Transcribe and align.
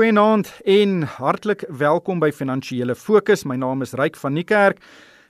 Goeienaand 0.00 0.48
en 0.64 1.02
hartlik 1.02 1.66
welkom 1.68 2.22
by 2.22 2.30
Finansiële 2.32 2.94
Fokus. 2.96 3.42
My 3.44 3.58
naam 3.60 3.84
is 3.84 3.90
Ryk 3.92 4.14
van 4.16 4.32
Niekerk. 4.32 4.78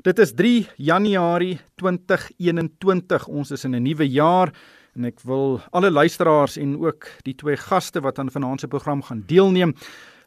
Dit 0.07 0.21
is 0.23 0.31
3 0.39 0.69
Januarie 0.79 1.57
2021. 1.83 3.27
Ons 3.27 3.51
is 3.51 3.65
in 3.67 3.75
'n 3.75 3.83
nuwe 3.83 4.07
jaar 4.07 4.55
en 4.95 5.05
ek 5.05 5.19
wil 5.27 5.61
alle 5.71 5.91
luisteraars 5.91 6.57
en 6.57 6.79
ook 6.79 7.09
die 7.23 7.35
twee 7.35 7.57
gaste 7.57 8.01
wat 8.01 8.19
aan 8.19 8.31
vanaand 8.31 8.61
se 8.61 8.69
program 8.69 9.03
gaan 9.03 9.25
deelneem 9.27 9.75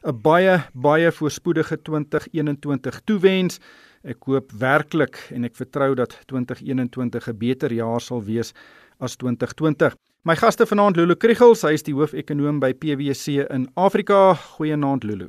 'n 0.04 0.20
baie 0.20 0.60
baie 0.74 1.12
voorspoedige 1.12 1.82
2021 1.82 3.00
toewens. 3.04 3.58
Ek 4.02 4.22
hoop 4.26 4.52
werklik 4.52 5.30
en 5.32 5.44
ek 5.44 5.56
vertrou 5.56 5.94
dat 5.94 6.18
2021 6.26 7.28
'n 7.28 7.38
beter 7.38 7.72
jaar 7.72 8.00
sal 8.00 8.22
wees 8.22 8.52
as 8.98 9.16
2020. 9.16 9.94
My 10.24 10.36
gaste 10.36 10.66
vanaand 10.66 10.96
Lulu 10.96 11.16
Kriegels, 11.16 11.62
hy 11.66 11.74
is 11.76 11.82
die 11.84 11.92
hoofekonoom 11.92 12.60
by 12.62 12.72
PwC 12.72 13.42
in 13.52 13.66
Afrika. 13.76 14.34
Goeienaand 14.56 15.04
Lulu. 15.04 15.28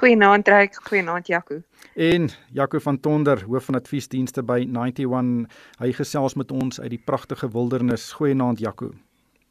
Goeienaand 0.00 0.48
Ryk, 0.48 0.78
goeienaand 0.88 1.26
Jaco. 1.28 1.58
En 1.94 2.30
Jaco 2.56 2.78
van 2.80 3.00
Tonder, 3.00 3.42
hoof 3.44 3.64
van 3.68 3.76
adviesdienste 3.76 4.42
by 4.42 4.62
91. 4.64 5.44
Hy 5.82 5.92
gesels 5.92 6.38
met 6.40 6.50
ons 6.56 6.80
uit 6.80 6.90
die 6.94 7.02
pragtige 7.04 7.50
wildernis. 7.52 8.12
Goeienaand 8.16 8.62
Jaco. 8.64 8.94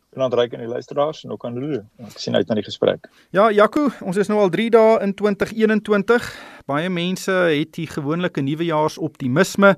Goeienaand 0.10 0.40
Ryk 0.40 0.58
en 0.58 0.64
die 0.66 0.72
luisteraars 0.72 1.22
en 1.24 1.36
ook 1.36 1.46
aan 1.46 1.54
Lulu. 1.54 1.84
Ek 2.02 2.18
sien 2.18 2.34
uit 2.34 2.50
na 2.50 2.58
die 2.58 2.66
gesprek. 2.66 3.12
Ja, 3.30 3.52
Jaco, 3.54 3.92
ons 4.02 4.18
is 4.18 4.32
nou 4.32 4.40
al 4.42 4.50
3 4.50 4.72
dae 4.74 4.98
in 5.06 5.14
2021. 5.14 6.32
Baie 6.66 6.90
mense 6.90 7.36
het 7.52 7.78
hier 7.78 7.94
gewoonlik 7.94 8.42
'n 8.42 8.50
nuwejaarsoptimisme 8.50 9.76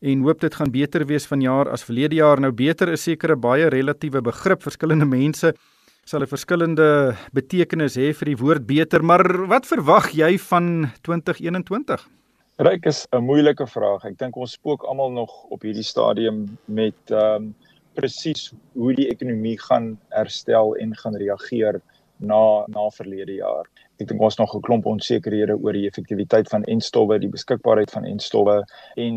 en 0.00 0.22
hoop 0.24 0.40
dit 0.40 0.54
gaan 0.54 0.70
beter 0.72 1.04
wees 1.06 1.26
vanjaar 1.28 1.68
as 1.68 1.84
verlede 1.84 2.16
jaar. 2.16 2.40
Nou 2.40 2.52
beter 2.52 2.92
is 2.92 3.02
seker 3.02 3.36
'n 3.36 3.40
baie 3.40 3.68
relatiewe 3.68 4.22
begrip. 4.22 4.62
Verskillende 4.62 5.06
mense 5.06 5.54
sal 6.04 6.22
'n 6.22 6.26
verskillende 6.26 7.16
betekenis 7.32 7.96
hê 7.96 8.12
vir 8.14 8.26
die 8.26 8.36
woord 8.36 8.66
beter, 8.66 9.02
maar 9.02 9.22
wat 9.46 9.66
verwag 9.66 10.12
jy 10.12 10.38
van 10.38 10.90
2021? 11.02 12.08
Ryk 12.58 12.86
is 12.86 13.06
'n 13.12 13.24
moeilike 13.24 13.66
vraag. 13.66 14.04
Ek 14.04 14.18
dink 14.18 14.36
ons 14.36 14.52
spook 14.52 14.82
almal 14.84 15.10
nog 15.10 15.44
op 15.50 15.62
hierdie 15.62 15.84
stadium 15.84 16.58
met 16.66 16.98
ehm 17.10 17.34
um, 17.34 17.54
presies 17.94 18.52
hoe 18.74 18.94
die 18.94 19.08
ekonomie 19.10 19.58
gaan 19.58 19.98
herstel 20.08 20.76
en 20.76 20.96
gaan 20.96 21.16
reageer 21.16 21.80
na 22.18 22.64
na 22.68 22.88
verlede 22.90 23.34
jaar. 23.34 23.66
Ek 24.00 24.08
dink 24.08 24.20
ons 24.20 24.38
nog 24.38 24.54
'n 24.54 24.60
klomp 24.60 24.86
onsekerhede 24.86 25.56
oor 25.56 25.72
die 25.72 25.86
effektiwiteit 25.88 26.48
van 26.48 26.64
enstowwe, 26.64 27.18
die 27.18 27.28
beskikbaarheid 27.28 27.90
van 27.90 28.04
enstowwe 28.04 28.64
en 28.96 29.14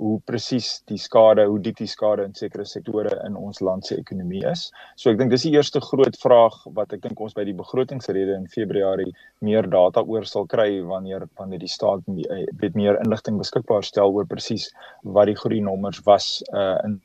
hoe 0.00 0.16
presies 0.24 0.68
die 0.88 0.98
skade, 0.98 1.44
hoe 1.44 1.58
diep 1.60 1.76
die 1.76 1.88
skade 1.90 2.24
in 2.24 2.32
sekere 2.36 2.64
sektore 2.64 3.12
in 3.26 3.36
ons 3.36 3.60
land 3.60 3.84
se 3.84 3.98
ekonomie 4.00 4.40
is. 4.48 4.62
So 4.96 5.12
ek 5.12 5.18
dink 5.20 5.34
dis 5.34 5.44
die 5.44 5.52
eerste 5.52 5.82
groot 5.84 6.16
vraag 6.22 6.56
wat 6.76 6.94
ek 6.96 7.02
dink 7.04 7.20
ons 7.20 7.36
by 7.36 7.44
die 7.44 7.56
begrotingsrede 7.56 8.38
in 8.38 8.48
Februarie 8.48 9.10
meer 9.44 9.68
data 9.68 10.00
oor 10.00 10.24
sal 10.28 10.48
kry 10.48 10.80
wanneer 10.88 11.28
wanneer 11.40 11.60
die 11.60 11.68
staat 11.70 12.06
weet 12.08 12.78
meer 12.80 12.96
inligting 13.04 13.36
beskikbaar 13.40 13.84
stel 13.84 14.16
oor 14.16 14.28
presies 14.30 14.70
wat 15.04 15.28
die 15.28 15.36
groei 15.36 15.60
nommers 15.64 16.00
was 16.08 16.38
uh, 16.54 16.78
in 16.88 16.96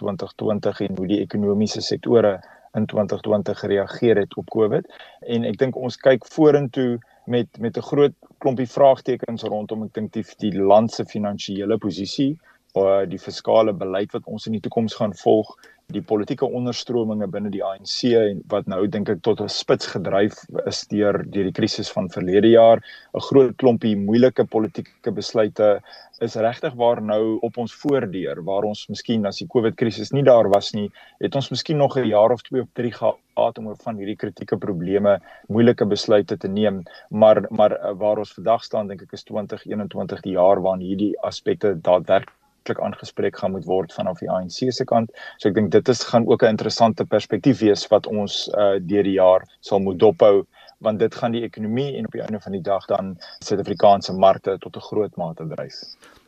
2020 0.00 0.80
en 0.88 0.96
hoe 1.00 1.08
die 1.10 1.20
ekonomiese 1.24 1.84
sektore 1.84 2.38
in 2.76 2.88
2020 2.88 3.60
gereageer 3.60 4.24
het 4.24 4.34
op 4.40 4.48
COVID. 4.52 4.88
En 5.28 5.44
ek 5.48 5.60
dink 5.60 5.76
ons 5.76 5.96
kyk 6.00 6.24
vorentoe 6.32 6.96
met 7.28 7.58
met 7.60 7.76
'n 7.76 7.88
groot 7.90 8.14
klompie 8.38 8.68
vraagtekens 8.68 9.42
rondom 9.42 9.84
ek 9.84 9.94
dink 9.94 10.12
die, 10.12 10.24
die 10.38 10.54
land 10.58 10.92
se 10.92 11.04
finansiële 11.04 11.78
posisie, 11.78 12.38
die 12.74 13.18
fiskale 13.18 13.72
beleid 13.72 14.12
wat 14.12 14.26
ons 14.26 14.46
in 14.46 14.52
die 14.52 14.60
toekoms 14.60 14.94
gaan 14.94 15.14
volg, 15.14 15.56
die 15.88 16.02
politieke 16.04 16.44
onderstrominge 16.44 17.26
binne 17.32 17.48
die 17.48 17.62
ANC 17.64 18.10
en 18.18 18.42
wat 18.52 18.66
nou 18.68 18.82
dink 18.92 19.08
ek 19.08 19.22
tot 19.24 19.40
'n 19.40 19.48
spits 19.48 19.86
gedryf 19.88 20.34
is 20.66 20.82
deur 20.90 21.16
deur 21.24 21.48
die 21.48 21.56
krisis 21.58 21.88
van 21.94 22.10
verlede 22.12 22.50
jaar, 22.52 22.82
'n 23.14 23.24
groot 23.28 23.56
klompie 23.56 23.94
moeilike 23.96 24.44
politieke 24.44 25.10
besluite 25.20 25.80
is 26.20 26.36
regtig 26.36 26.74
waar 26.74 27.00
nou 27.00 27.38
op 27.40 27.56
ons 27.56 27.72
voordeur 27.72 28.44
waar 28.44 28.68
ons 28.68 28.86
miskien 28.90 29.24
as 29.24 29.38
die 29.38 29.48
COVID 29.48 29.76
krisis 29.76 30.12
nie 30.12 30.22
daar 30.22 30.48
was 30.52 30.74
nie, 30.74 30.90
het 31.20 31.34
ons 31.34 31.50
miskien 31.50 31.78
nog 31.78 31.96
'n 31.96 32.04
jaar 32.04 32.32
of 32.32 32.42
2 32.42 32.60
of 32.60 32.68
3 32.74 32.92
gehad 32.92 33.58
om 33.58 33.74
van 33.76 33.96
hierdie 33.96 34.16
kritieke 34.16 34.58
probleme 34.58 35.20
moeilike 35.48 35.86
besluite 35.86 36.36
te 36.36 36.48
neem, 36.48 36.82
maar 37.08 37.46
maar 37.50 37.72
eh, 37.72 37.92
waar 37.96 38.18
ons 38.18 38.34
vandag 38.34 38.62
staan 38.62 38.88
dink 38.88 39.02
ek 39.02 39.12
is 39.12 39.24
2021 39.24 40.20
die 40.20 40.36
jaar 40.36 40.60
waarin 40.60 40.84
hierdie 40.84 41.14
aspekte 41.22 41.80
daadwerklik 41.80 42.37
werklik 42.68 42.84
aangespreek 42.84 43.38
gaan 43.38 43.52
moet 43.52 43.64
word 43.64 43.92
vanaf 43.92 44.20
die 44.20 44.30
ANC 44.30 44.72
se 44.72 44.84
kant. 44.84 45.10
So 45.38 45.48
ek 45.48 45.54
dink 45.54 45.72
dit 45.72 45.88
is 45.88 46.04
gaan 46.04 46.26
ook 46.28 46.42
'n 46.42 46.54
interessante 46.56 47.04
perspektief 47.04 47.60
wees 47.60 47.88
wat 47.88 48.06
ons 48.06 48.48
uh 48.56 48.78
deur 48.80 49.02
die 49.02 49.18
jaar 49.18 49.42
sal 49.60 49.80
moet 49.80 49.98
dophou 49.98 50.46
want 50.80 50.98
dit 50.98 51.14
gaan 51.14 51.32
die 51.32 51.42
ekonomie 51.42 51.96
en 51.96 52.06
op 52.06 52.12
die 52.12 52.22
einde 52.22 52.40
van 52.40 52.52
die 52.52 52.62
dag 52.62 52.86
dan 52.86 53.18
Suid-Afrikaanse 53.44 54.12
markte 54.12 54.58
tot 54.58 54.76
'n 54.76 54.80
groot 54.80 55.16
mate 55.16 55.46
dryf. 55.48 55.74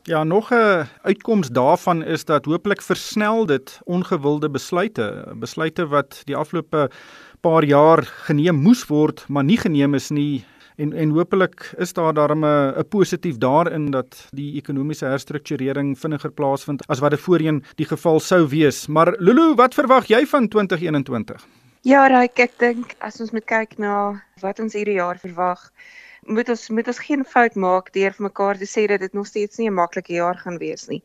Ja, 0.03 0.23
nog 0.23 0.51
'n 0.51 0.87
uitkoms 1.03 1.49
daarvan 1.49 2.03
is 2.03 2.25
dat 2.25 2.45
hooplik 2.45 2.81
versnel 2.81 3.45
dit 3.45 3.79
ongewilde 3.85 4.49
besluite, 4.49 5.25
besluite 5.35 5.87
wat 5.87 6.21
die 6.25 6.35
afgelope 6.35 6.89
paar 7.41 7.63
jaar 7.63 8.03
geneem 8.03 8.55
moes 8.55 8.87
word, 8.87 9.25
maar 9.27 9.43
nie 9.43 9.57
geneem 9.57 9.93
is 9.93 10.09
nie 10.09 10.45
en 10.75 10.93
en 10.93 11.09
hopelik 11.09 11.73
is 11.77 11.93
daar 11.93 12.13
daarmee 12.13 12.73
'n 12.77 12.87
positief 12.87 13.37
daarin 13.37 13.91
dat 13.91 14.27
die 14.29 14.55
ekonomiese 14.55 15.05
herstrukturering 15.05 15.99
vinniger 15.99 16.31
plaasvind 16.31 16.87
as 16.87 16.99
wat 16.99 17.11
dit 17.11 17.19
voorheen 17.19 17.63
die 17.75 17.85
geval 17.85 18.19
sou 18.19 18.47
wees. 18.47 18.87
Maar 18.87 19.15
Lulu, 19.17 19.55
wat 19.55 19.73
verwag 19.73 20.05
jy 20.05 20.25
van 20.25 20.47
2021? 20.47 21.47
Ja, 21.81 22.07
Ryk, 22.07 22.39
ek 22.39 22.59
dink 22.59 22.95
as 22.99 23.21
ons 23.21 23.31
moet 23.31 23.45
kyk 23.45 23.77
na 23.77 24.21
wat 24.41 24.59
ons 24.59 24.73
hierdie 24.73 24.99
jaar 24.99 25.17
verwag, 25.17 25.71
moet 26.21 26.49
ons 26.49 26.69
moet 26.69 26.87
ons 26.87 26.99
geen 26.99 27.25
fout 27.25 27.55
maak 27.55 27.93
deur 27.93 28.13
vir 28.13 28.23
mekaar 28.23 28.57
te 28.57 28.65
sê 28.69 28.87
dat 28.87 28.99
dit 28.99 29.13
nog 29.13 29.27
steeds 29.27 29.57
nie 29.57 29.69
'n 29.69 29.73
maklike 29.73 30.13
jaar 30.13 30.37
gaan 30.37 30.57
wees 30.57 30.87
nie 30.87 31.01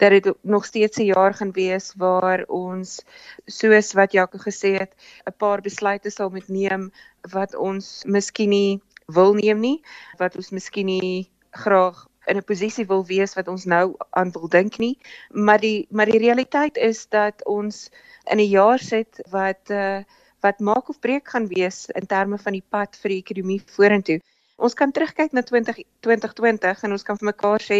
dat 0.00 0.10
dit 0.10 0.34
nog 0.40 0.64
steeds 0.64 0.96
'n 0.98 1.04
jaar 1.04 1.34
gaan 1.34 1.52
wees 1.52 1.92
waar 1.96 2.44
ons 2.46 3.02
soos 3.46 3.92
wat 3.92 4.12
Jaco 4.12 4.38
gesê 4.38 4.70
het 4.78 4.92
'n 5.26 5.36
paar 5.36 5.60
besluite 5.60 6.10
sal 6.10 6.30
moet 6.30 6.48
neem 6.48 6.92
wat 7.30 7.54
ons 7.54 8.02
miskien 8.06 8.48
nie 8.48 8.80
wil 9.16 9.34
neem 9.34 9.60
nie 9.60 9.78
wat 10.18 10.36
ons 10.36 10.50
miskien 10.50 10.86
nie 10.86 11.30
graag 11.64 12.06
in 12.26 12.36
'n 12.36 12.48
posisie 12.50 12.86
wil 12.86 13.04
wees 13.06 13.34
wat 13.34 13.48
ons 13.48 13.64
nou 13.64 13.96
aan 14.10 14.32
wil 14.36 14.48
dink 14.48 14.78
nie 14.78 14.96
maar 15.30 15.60
die 15.60 15.86
maar 15.90 16.06
die 16.06 16.22
realiteit 16.26 16.76
is 16.76 17.06
dat 17.08 17.44
ons 17.44 17.90
in 18.30 18.38
'n 18.38 18.50
jaar 18.50 18.78
sit 18.78 19.22
wat 19.30 19.70
uh, 19.70 20.02
wat 20.40 20.60
maak 20.60 20.88
of 20.88 21.00
breek 21.00 21.28
gaan 21.28 21.46
wees 21.46 21.86
in 21.86 22.06
terme 22.06 22.38
van 22.38 22.52
die 22.52 22.66
pad 22.68 22.96
vir 23.02 23.08
die 23.10 23.22
ekonomie 23.24 23.62
vorentoe 23.76 24.20
Ons 24.60 24.74
kan 24.76 24.90
terugkyk 24.92 25.32
na 25.32 25.40
20 25.40 25.78
2020 26.04 26.82
en 26.84 26.92
ons 26.92 27.04
kan 27.08 27.16
vir 27.16 27.28
mekaar 27.30 27.62
sê 27.64 27.78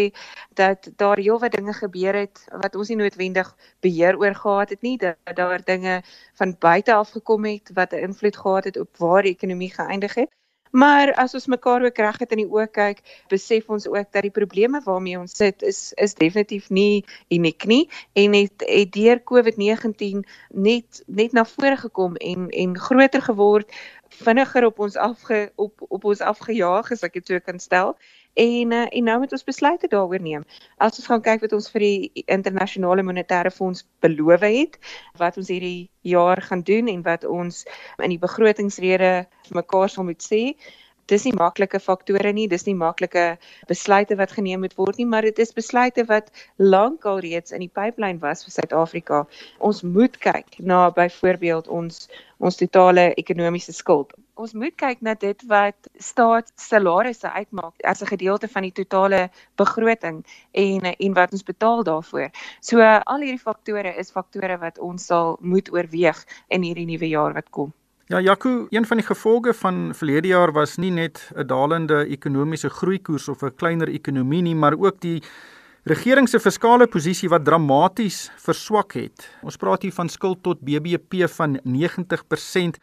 dat 0.57 0.89
daar 0.97 1.21
heelwat 1.21 1.53
dinge 1.53 1.75
gebeur 1.77 2.17
het 2.17 2.41
wat 2.63 2.75
ons 2.75 2.89
nie 2.89 2.97
noodwendig 3.03 3.51
beheer 3.85 4.17
oor 4.17 4.33
gehad 4.39 4.73
het 4.73 4.81
nie 4.81 4.95
dat 5.03 5.37
daar 5.37 5.61
dinge 5.61 5.99
van 6.41 6.55
buite 6.65 6.95
af 6.97 7.13
gekom 7.17 7.45
het 7.45 7.69
wat 7.77 7.93
'n 7.93 8.09
invloed 8.09 8.37
gehad 8.37 8.69
het 8.69 8.77
op 8.81 8.97
waar 8.97 9.21
die 9.21 9.35
ekonomie 9.37 9.73
geëindig 9.73 10.15
het. 10.23 10.31
Maar 10.71 11.11
as 11.19 11.33
ons 11.35 11.47
mekaar 11.51 11.83
ook 11.83 11.97
reg 11.97 12.17
het 12.23 12.31
in 12.31 12.43
die 12.45 12.47
oë 12.47 12.67
kyk, 12.71 13.01
besef 13.29 13.67
ons 13.69 13.87
ook 13.87 14.07
dat 14.15 14.23
die 14.23 14.31
probleme 14.31 14.79
waarmee 14.85 15.19
ons 15.19 15.35
sit 15.35 15.63
is 15.67 15.91
is 15.99 16.15
definitief 16.15 16.69
nie 16.69 17.03
uniek 17.29 17.65
nie 17.67 17.89
en 18.15 18.33
het, 18.33 18.63
het 18.63 18.93
deur 18.95 19.19
COVID-19 19.19 20.23
net 20.55 21.03
net 21.07 21.35
na 21.35 21.43
vore 21.45 21.75
gekom 21.77 22.15
en 22.15 22.47
en 22.49 22.77
groter 22.79 23.21
geword, 23.21 23.75
vinniger 24.23 24.65
op 24.65 24.79
ons 24.79 24.95
afge 24.95 25.51
op 25.55 25.83
op 25.89 26.05
ons 26.05 26.21
afgejaag 26.21 26.91
as 26.91 27.03
ek 27.03 27.19
dit 27.19 27.27
so 27.27 27.39
kan 27.39 27.59
stel. 27.59 27.97
En 28.33 28.71
uh, 28.71 28.85
en 28.89 29.03
nou 29.03 29.17
moet 29.19 29.31
ons 29.31 29.43
besluite 29.43 29.87
daaroor 29.91 30.21
neem. 30.21 30.43
As 30.77 30.99
ons 30.99 31.07
gaan 31.07 31.23
kyk 31.23 31.41
wat 31.41 31.53
ons 31.53 31.71
vir 31.73 31.83
die 31.83 32.23
internasionale 32.31 33.03
monetaire 33.03 33.51
fonds 33.51 33.83
beloof 33.99 34.45
het, 34.45 34.77
wat 35.19 35.37
ons 35.37 35.51
hierdie 35.51 35.89
jaar 36.07 36.41
gaan 36.41 36.63
doen 36.63 36.87
en 36.87 37.01
wat 37.03 37.25
ons 37.27 37.65
in 37.99 38.13
die 38.13 38.21
begrotingsrede 38.21 39.11
mekaar 39.51 39.91
sal 39.91 40.07
moet 40.07 40.23
sê, 40.23 40.55
dis 41.11 41.25
nie 41.27 41.33
maklike 41.35 41.79
faktore 41.83 42.31
nie, 42.31 42.47
dis 42.47 42.63
nie 42.67 42.75
maklike 42.77 43.25
besluite 43.67 44.15
wat 44.15 44.31
geneem 44.37 44.63
moet 44.63 44.77
word 44.79 45.01
nie, 45.01 45.07
maar 45.11 45.27
dit 45.27 45.39
is 45.43 45.51
besluite 45.51 46.05
wat 46.07 46.31
lankal 46.57 47.19
reeds 47.25 47.51
in 47.51 47.65
die 47.65 47.71
pipeline 47.73 48.21
was 48.23 48.45
vir 48.47 48.55
Suid-Afrika. 48.55 49.25
Ons 49.59 49.83
moet 49.83 50.15
kyk 50.23 50.59
na 50.59 50.85
byvoorbeeld 50.95 51.67
ons 51.67 52.07
ons 52.39 52.57
totale 52.57 53.11
ekonomiese 53.21 53.75
skuld. 53.75 54.15
Ons 54.35 54.53
moet 54.53 54.75
kyk 54.75 55.01
na 55.01 55.13
dit 55.13 55.43
wat 55.47 55.89
staatssalarisse 55.99 57.27
uitmaak 57.31 57.73
as 57.83 58.01
'n 58.01 58.11
gedeelte 58.13 58.47
van 58.47 58.61
die 58.61 58.71
totale 58.71 59.29
begroting 59.55 60.23
en 60.51 60.81
en 60.85 61.13
wat 61.13 61.31
ons 61.31 61.43
betaal 61.43 61.83
daarvoor. 61.83 62.29
So 62.61 62.79
al 62.81 63.19
hierdie 63.19 63.43
faktore 63.43 63.95
is 63.97 64.11
faktore 64.11 64.57
wat 64.57 64.79
ons 64.79 65.05
sal 65.05 65.37
moet 65.41 65.71
oorweeg 65.73 66.25
in 66.47 66.63
hierdie 66.63 66.85
nuwe 66.85 67.07
jaar 67.07 67.33
wat 67.33 67.49
kom. 67.49 67.73
Ja, 68.07 68.19
Jaco, 68.19 68.67
een 68.69 68.85
van 68.85 68.97
die 68.97 69.05
gevolge 69.05 69.53
van 69.53 69.93
verlede 69.95 70.27
jaar 70.27 70.51
was 70.51 70.77
nie 70.77 70.91
net 70.91 71.31
'n 71.35 71.47
dalende 71.47 72.05
ekonomiese 72.05 72.69
groeikoers 72.69 73.27
of 73.27 73.41
'n 73.43 73.55
kleiner 73.55 73.87
ekonomie 73.87 74.41
nie, 74.41 74.55
maar 74.55 74.75
ook 74.77 74.99
die 74.99 75.21
regering 75.83 76.29
se 76.29 76.39
fiskale 76.39 76.87
posisie 76.87 77.29
wat 77.29 77.45
dramaties 77.45 78.31
verswak 78.37 78.93
het. 78.93 79.29
Ons 79.41 79.57
praat 79.57 79.81
hier 79.81 79.93
van 79.93 80.09
skuld 80.09 80.43
tot 80.43 80.59
BBP 80.59 81.29
van 81.29 81.59
90%. 81.63 82.77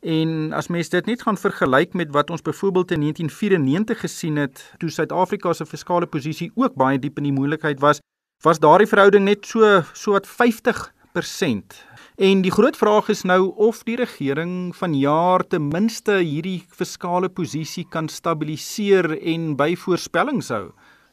En 0.00 0.52
as 0.56 0.70
mens 0.72 0.88
dit 0.88 1.06
net 1.06 1.22
gaan 1.22 1.36
vergelyk 1.36 1.92
met 1.92 2.10
wat 2.10 2.30
ons 2.30 2.42
byvoorbeeld 2.42 2.90
in 2.90 3.00
1994 3.00 4.00
gesien 4.00 4.36
het, 4.36 4.72
toe 4.78 4.88
Suid-Afrika 4.90 5.52
se 5.52 5.66
fiskale 5.66 6.06
posisie 6.06 6.50
ook 6.54 6.74
baie 6.74 6.98
diep 6.98 7.18
in 7.20 7.28
die 7.28 7.36
moeilikheid 7.36 7.80
was, 7.80 8.00
was 8.40 8.58
daardie 8.58 8.88
verhouding 8.88 9.24
net 9.24 9.44
so 9.46 9.82
so 9.92 10.16
wat 10.16 10.28
50%. 10.28 11.76
En 12.16 12.40
die 12.44 12.52
groot 12.52 12.76
vraag 12.76 13.08
is 13.08 13.22
nou 13.28 13.52
of 13.56 13.82
die 13.84 13.96
regering 13.96 14.72
vanjaar 14.76 15.44
ten 15.48 15.68
minste 15.68 16.18
hierdie 16.20 16.64
fiskale 16.68 17.28
posisie 17.28 17.84
kan 17.88 18.08
stabiliseer 18.08 19.18
en 19.20 19.54
by 19.56 19.74
voorspellings 19.76 20.48
hou. 20.48 20.70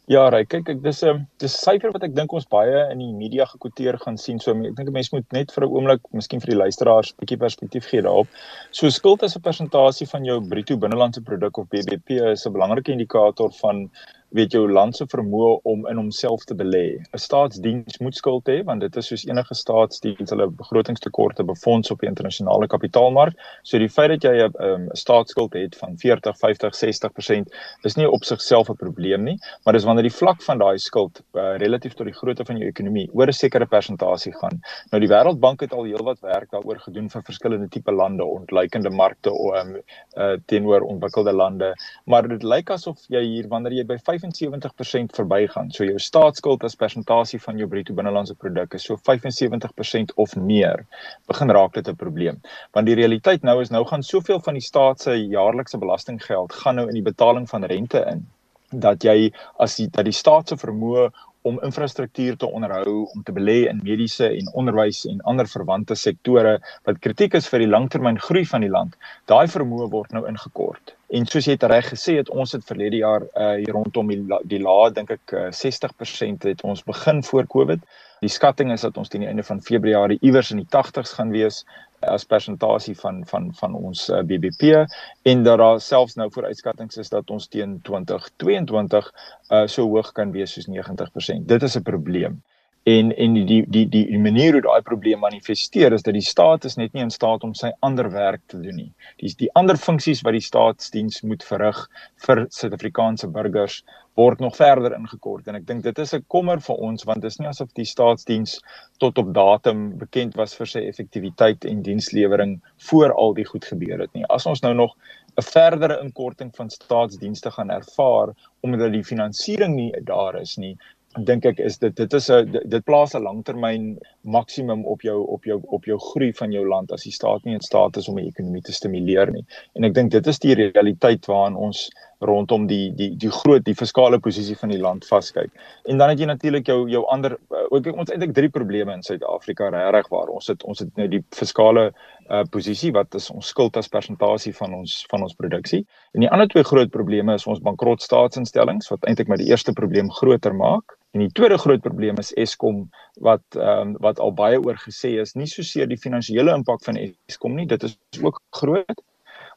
Ja, 0.07 0.21
ry, 0.31 0.45
kyk 0.47 0.69
ek 0.71 0.77
dis 0.85 1.01
'n 1.03 1.09
um, 1.09 1.17
dis 1.43 1.55
syfer 1.59 1.91
wat 1.91 2.03
ek 2.05 2.13
dink 2.15 2.31
ons 2.31 2.45
baie 2.47 2.83
in 2.93 3.01
die 3.01 3.09
media 3.11 3.43
gekwoteer 3.49 3.97
gaan 3.99 4.15
sien. 4.15 4.37
So 4.39 4.53
ek 4.55 4.77
dink 4.77 4.87
'n 4.87 4.93
mens 4.95 5.09
moet 5.11 5.33
net 5.35 5.51
vir 5.51 5.65
'n 5.65 5.73
oomblik, 5.73 6.01
miskien 6.15 6.39
vir 6.39 6.51
die 6.53 6.59
luisteraars 6.61 7.11
'n 7.11 7.19
bietjie 7.19 7.39
perspektief 7.41 7.89
gee 7.91 8.01
daarop. 8.05 8.29
So 8.71 8.87
skuld 8.87 9.23
as 9.23 9.35
'n 9.35 9.43
persentasie 9.43 10.07
van 10.07 10.23
jou 10.23 10.39
bruto 10.39 10.77
binnelandse 10.77 11.25
produk 11.25 11.57
of 11.57 11.67
BBP 11.67 12.23
is 12.31 12.47
'n 12.47 12.53
belangrike 12.53 12.95
indikator 12.95 13.51
van 13.59 13.89
weet 14.35 14.51
jou 14.51 14.65
land 14.71 14.95
se 14.95 15.05
vermoë 15.07 15.51
om 15.63 15.85
in 15.87 15.99
homself 15.99 16.43
te 16.45 16.55
belê. 16.55 16.99
'n 17.13 17.17
Staatsdiens 17.17 17.99
moet 17.99 18.15
skuld 18.15 18.47
hê 18.47 18.63
want 18.65 18.81
dit 18.81 18.95
is 18.97 19.07
soos 19.07 19.25
enige 19.27 19.55
staatsdiens 19.55 20.29
hulle 20.29 20.47
begrotingstekorte 20.47 21.43
befonds 21.43 21.91
op 21.91 21.99
die 21.99 22.09
internasionale 22.09 22.67
kapitaalmark. 22.67 23.35
So 23.63 23.77
die 23.77 23.89
feit 23.89 24.09
dat 24.09 24.23
jy 24.23 24.47
'n 24.47 24.53
um, 24.59 24.89
staatsskuld 24.93 25.53
het 25.53 25.75
van 25.75 25.97
40, 25.97 26.37
50, 26.37 26.75
60% 26.75 27.53
is 27.83 27.95
nie 27.95 28.09
op 28.09 28.23
sigself 28.23 28.69
'n 28.69 28.75
probleem 28.75 29.23
nie, 29.23 29.37
maar 29.63 29.73
dis 29.73 29.83
wanneer 29.83 30.03
die 30.03 30.17
vlak 30.19 30.41
van 30.43 30.57
daai 30.57 30.77
skuld 30.77 31.21
uh, 31.33 31.55
relatief 31.57 31.93
tot 31.93 32.05
die 32.05 32.15
grootte 32.15 32.45
van 32.45 32.57
jou 32.57 32.67
ekonomie 32.67 33.09
oor 33.13 33.27
'n 33.27 33.33
sekere 33.33 33.65
persentasie 33.65 34.33
gaan. 34.33 34.61
Nou 34.91 34.99
die 34.99 35.09
Wêreldbank 35.09 35.61
het 35.61 35.73
al 35.73 35.83
heelwat 35.83 36.19
werk 36.19 36.51
daaroor 36.51 36.79
gedoen 36.79 37.09
vir 37.09 37.21
verskillende 37.23 37.69
tipe 37.69 37.91
lande, 37.91 38.25
ontleikende 38.25 38.89
markte 38.89 39.29
um, 39.29 39.81
uh, 40.17 40.35
teenoor 40.45 40.81
ontwikkelde 40.81 41.33
lande, 41.33 41.75
maar 42.05 42.27
dit 42.27 42.43
lyk 42.43 42.69
asof 42.69 42.97
jy 43.07 43.23
hier 43.23 43.47
wanneer 43.47 43.71
jy 43.71 43.85
by 43.85 43.97
75% 44.19 45.15
verbygaan. 45.15 45.71
So 45.71 45.85
jou 45.85 45.99
staatsskuld 45.99 46.63
as 46.63 46.75
persentasie 46.75 47.39
van 47.39 47.57
jou 47.57 47.67
bruto 47.67 47.93
binnelandse 47.93 48.35
produk 48.35 48.73
is 48.73 48.83
so 48.83 48.97
75% 49.09 50.13
of 50.15 50.35
meer. 50.35 50.85
Begin 51.27 51.49
raak 51.49 51.73
dit 51.73 51.87
'n 51.87 51.95
probleem. 51.95 52.41
Want 52.71 52.87
die 52.87 52.95
realiteit 52.95 53.43
nou 53.43 53.61
is 53.61 53.69
nou 53.69 53.85
gaan 53.85 54.03
soveel 54.03 54.39
van 54.39 54.53
die 54.53 54.67
staat 54.69 55.01
se 55.01 55.15
jaarlikse 55.15 55.77
belastinggeld 55.77 56.53
gaan 56.53 56.75
nou 56.75 56.87
in 56.87 56.93
die 56.93 57.09
betaling 57.11 57.49
van 57.49 57.63
rente 57.63 58.05
in 58.11 58.25
dat 58.71 59.03
jy 59.03 59.31
as 59.63 59.77
die 59.79 59.87
dat 59.87 60.05
die 60.05 60.15
staat 60.15 60.49
se 60.49 60.57
vermoë 60.59 61.07
om 61.47 61.59
infrastruktuur 61.63 62.37
te 62.37 62.49
onderhou, 62.49 63.07
om 63.13 63.23
te 63.23 63.33
belê 63.35 63.57
in 63.71 63.81
mediese 63.83 64.29
en 64.29 64.51
onderwys 64.61 65.05
en 65.09 65.23
ander 65.31 65.47
verwante 65.49 65.95
sektore 65.95 66.57
wat 66.87 67.01
kritiek 67.03 67.37
is 67.39 67.49
vir 67.51 67.63
die 67.63 67.71
langtermyngroei 67.71 68.45
van 68.51 68.65
die 68.65 68.73
land, 68.73 68.97
daai 69.31 69.47
vermoë 69.51 69.89
word 69.93 70.15
nou 70.15 70.25
ingekort. 70.29 70.95
En 71.15 71.25
soos 71.25 71.47
jy 71.47 71.55
reg 71.71 71.87
gesê 71.93 72.17
het, 72.19 72.29
ons 72.29 72.51
het 72.51 72.65
verlede 72.67 72.99
jaar 72.99 73.23
uh 73.35 73.53
hier 73.55 73.73
rondom 73.75 74.11
die 74.11 74.41
die 74.51 74.59
lae 74.59 74.91
dink 74.91 75.13
ek 75.15 75.33
uh, 75.33 75.47
60% 75.55 76.49
het 76.49 76.63
ons 76.67 76.83
begin 76.83 77.23
voor 77.23 77.47
Covid. 77.47 77.79
Die 78.19 78.29
skatting 78.29 78.71
is 78.71 78.81
dat 78.81 78.97
ons 78.97 79.09
teen 79.09 79.21
die 79.21 79.29
einde 79.29 79.43
van 79.43 79.61
Februarie 79.61 80.17
iewers 80.21 80.51
in 80.51 80.61
die 80.63 80.69
80s 80.73 81.13
gaan 81.17 81.29
wees 81.35 81.63
as 81.99 82.25
persentasie 82.25 82.95
van 82.97 83.23
van 83.25 83.53
van 83.59 83.73
ons 83.73 84.09
uh, 84.09 84.21
BBP 84.21 84.85
en 85.31 85.43
dat 85.43 85.57
daar 85.57 85.81
selfs 85.81 86.15
nou 86.15 86.29
vooruitskattinge 86.33 86.99
is 87.01 87.09
dat 87.09 87.29
ons 87.29 87.47
teen 87.47 87.79
2022 87.81 89.11
uh 89.49 89.65
so 89.65 89.89
hoog 89.89 90.11
kan 90.11 90.31
wees 90.31 90.53
soos 90.53 90.69
90%. 90.69 91.45
Dit 91.45 91.63
is 91.63 91.77
'n 91.77 91.83
probleem 91.83 92.41
en 92.87 93.09
en 93.15 93.33
die 93.33 93.43
die 93.45 93.65
die 93.67 93.85
die 93.91 94.19
manier 94.23 94.55
hoe 94.55 94.63
daai 94.63 94.81
probleem 94.89 95.19
manifesteer 95.19 95.91
is 95.95 96.05
dat 96.05 96.15
die 96.15 96.23
staat 96.23 96.65
is 96.69 96.77
net 96.79 96.93
nie 96.95 97.03
in 97.03 97.11
staat 97.11 97.43
om 97.43 97.51
sy 97.59 97.73
ander 97.87 98.07
werk 98.13 98.45
te 98.47 98.59
doen 98.63 98.79
nie. 98.79 98.91
Dis 99.19 99.35
die 99.35 99.49
ander 99.59 99.75
funksies 99.75 100.23
wat 100.23 100.37
die 100.37 100.45
staatsdiens 100.45 101.19
moet 101.27 101.43
verrig 101.43 101.81
vir 102.25 102.45
Suid-Afrikaanse 102.59 103.27
burgers 103.27 103.81
word 104.17 104.39
nog 104.39 104.55
verder 104.57 104.95
ingekort 104.95 105.49
en 105.51 105.59
ek 105.59 105.67
dink 105.67 105.83
dit 105.83 105.99
is 105.99 106.13
'n 106.15 106.23
kommer 106.35 106.63
vir 106.69 106.79
ons 106.89 107.03
want 107.09 107.21
dit 107.21 107.31
is 107.31 107.39
nie 107.39 107.49
asof 107.51 107.73
die 107.75 107.85
staatsdiens 107.85 108.57
tot 109.03 109.17
op 109.17 109.33
datum 109.33 109.97
bekend 109.97 110.39
was 110.39 110.55
vir 110.55 110.67
sy 110.67 110.87
effektiwiteit 110.87 111.65
en 111.65 111.83
dienslewering 111.83 112.61
voor 112.89 113.13
al 113.13 113.33
die 113.33 113.45
goed 113.45 113.65
gebeur 113.65 113.99
het 113.99 114.13
nie. 114.13 114.25
As 114.29 114.45
ons 114.45 114.61
nou 114.61 114.73
nog 114.73 114.95
'n 115.37 115.43
verdere 115.43 115.99
inkorting 116.01 116.55
van 116.55 116.69
staatsdienste 116.69 117.51
gaan 117.51 117.69
ervaar 117.69 118.33
omdat 118.61 118.91
die 118.91 119.03
finansiering 119.03 119.75
nie 119.75 119.91
daar 120.01 120.39
is 120.41 120.57
nie, 120.57 120.77
dink 121.15 121.45
ek 121.49 121.59
is 121.63 121.77
dit 121.81 121.95
dit 121.95 122.13
is 122.13 122.29
'n 122.29 122.51
dit 122.73 122.83
plaas 122.85 123.15
'n 123.15 123.23
langtermyn 123.23 123.97
maksimum 124.21 124.85
op 124.85 125.01
jou 125.01 125.25
op 125.35 125.45
jou 125.45 125.61
op 125.77 125.85
jou 125.85 125.97
groei 125.99 126.33
van 126.33 126.51
jou 126.51 126.67
land 126.67 126.91
as 126.91 127.03
die 127.03 127.11
staat 127.11 127.43
nie 127.45 127.53
in 127.53 127.61
staat 127.61 127.97
is 127.97 128.07
om 128.07 128.15
die 128.15 128.27
ekonomie 128.27 128.61
te 128.61 128.73
stimuleer 128.73 129.31
nie. 129.31 129.45
En 129.75 129.83
ek 129.83 129.93
dink 129.93 130.11
dit 130.11 130.27
is 130.27 130.39
die 130.39 130.55
realiteit 130.55 131.25
waaraan 131.25 131.55
ons 131.55 131.89
rondom 132.19 132.65
die 132.67 132.91
die 132.95 133.09
die 133.19 133.31
groot 133.31 133.65
die 133.65 133.75
fiskale 133.75 134.19
posisie 134.19 134.55
van 134.57 134.71
die 134.73 134.79
land 134.81 135.05
vaskyk. 135.05 135.51
En 135.85 135.97
dan 135.97 136.09
het 136.09 136.19
jy 136.19 136.25
natuurlik 136.25 136.67
jou 136.67 136.89
jou 136.89 137.03
ander 137.13 137.37
ook 137.69 137.89
ons 137.93 138.11
eintlik 138.11 138.33
drie 138.33 138.49
probleme 138.49 138.93
in 138.93 139.03
Suid-Afrika 139.03 139.69
regtig 139.69 140.09
waar. 140.09 140.29
Ons 140.33 140.47
het 140.47 140.63
ons 140.63 140.79
het 140.79 140.89
nou 140.97 141.07
die 141.07 141.23
fiskale 141.35 141.91
uh 142.27 142.43
posisie 142.51 142.91
wat 142.91 143.15
is 143.15 143.29
ons 143.31 143.47
skuld 143.47 143.77
as 143.77 143.87
persentasie 143.87 144.53
van 144.53 144.73
ons 144.73 145.05
van 145.11 145.21
ons 145.21 145.35
produksie. 145.35 145.85
En 146.13 146.25
die 146.25 146.29
ander 146.29 146.47
twee 146.47 146.63
groot 146.63 146.91
probleme 146.91 147.33
is 147.33 147.47
ons 147.47 147.61
bankrot 147.63 148.01
staatsinstellings 148.01 148.89
wat 148.89 149.05
eintlik 149.05 149.27
maar 149.27 149.41
die 149.41 149.49
eerste 149.51 149.73
probleem 149.73 150.11
groter 150.11 150.55
maak. 150.55 150.97
En 151.15 151.23
die 151.23 151.31
tweede 151.31 151.57
groot 151.57 151.81
probleem 151.81 152.17
is 152.21 152.33
Eskom 152.33 152.87
wat 153.25 153.43
ehm 153.55 153.93
um, 153.93 153.95
wat 154.03 154.19
al 154.19 154.33
baie 154.33 154.59
oor 154.59 154.77
gesê 154.81 155.15
is, 155.21 155.35
nie 155.35 155.47
so 155.47 155.63
seer 155.63 155.87
die 155.87 156.01
finansiële 156.01 156.53
impak 156.53 156.83
van 156.85 156.99
Eskom 156.99 157.55
nie, 157.55 157.65
dit 157.65 157.83
is 157.83 157.97
ook 158.21 158.41
groot. 158.59 159.01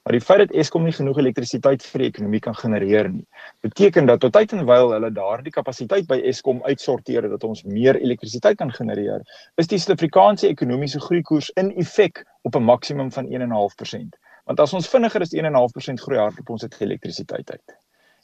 Maar 0.02 0.16
die 0.16 0.24
feit 0.24 0.38
dat 0.38 0.54
Eskom 0.56 0.86
nie 0.88 0.94
genoeg 0.96 1.18
elektrisiteit 1.20 1.82
vir 1.84 2.00
die 2.00 2.06
ekonomie 2.08 2.40
kan 2.40 2.54
genereer 2.56 3.08
nie, 3.12 3.26
beteken 3.60 4.06
dat 4.08 4.22
tot 4.24 4.32
tyd 4.32 4.54
en 4.56 4.64
wyl 4.68 4.94
hulle 4.94 5.10
daardie 5.12 5.52
kapasiteit 5.52 6.06
by 6.08 6.16
Eskom 6.30 6.62
uitsorteer 6.64 7.28
dat 7.28 7.44
ons 7.44 7.60
meer 7.68 7.98
elektrisiteit 8.00 8.56
kan 8.62 8.72
genereer, 8.72 9.20
is 9.60 9.68
die 9.68 9.78
Suid-Afrikaanse 9.78 10.48
ekonomiese 10.48 11.02
groeikoers 11.04 11.52
in 11.60 11.68
effek 11.84 12.24
op 12.48 12.56
'n 12.56 12.64
maksimum 12.64 13.12
van 13.12 13.28
1.5%. 13.28 14.16
Want 14.48 14.60
as 14.60 14.72
ons 14.72 14.88
vinniger 14.88 15.20
as 15.20 15.36
1.5% 15.36 16.00
groei 16.00 16.18
hardloop 16.18 16.50
ons 16.50 16.64
dit 16.64 16.80
elektrisiteit 16.80 17.50
uit. 17.50 17.76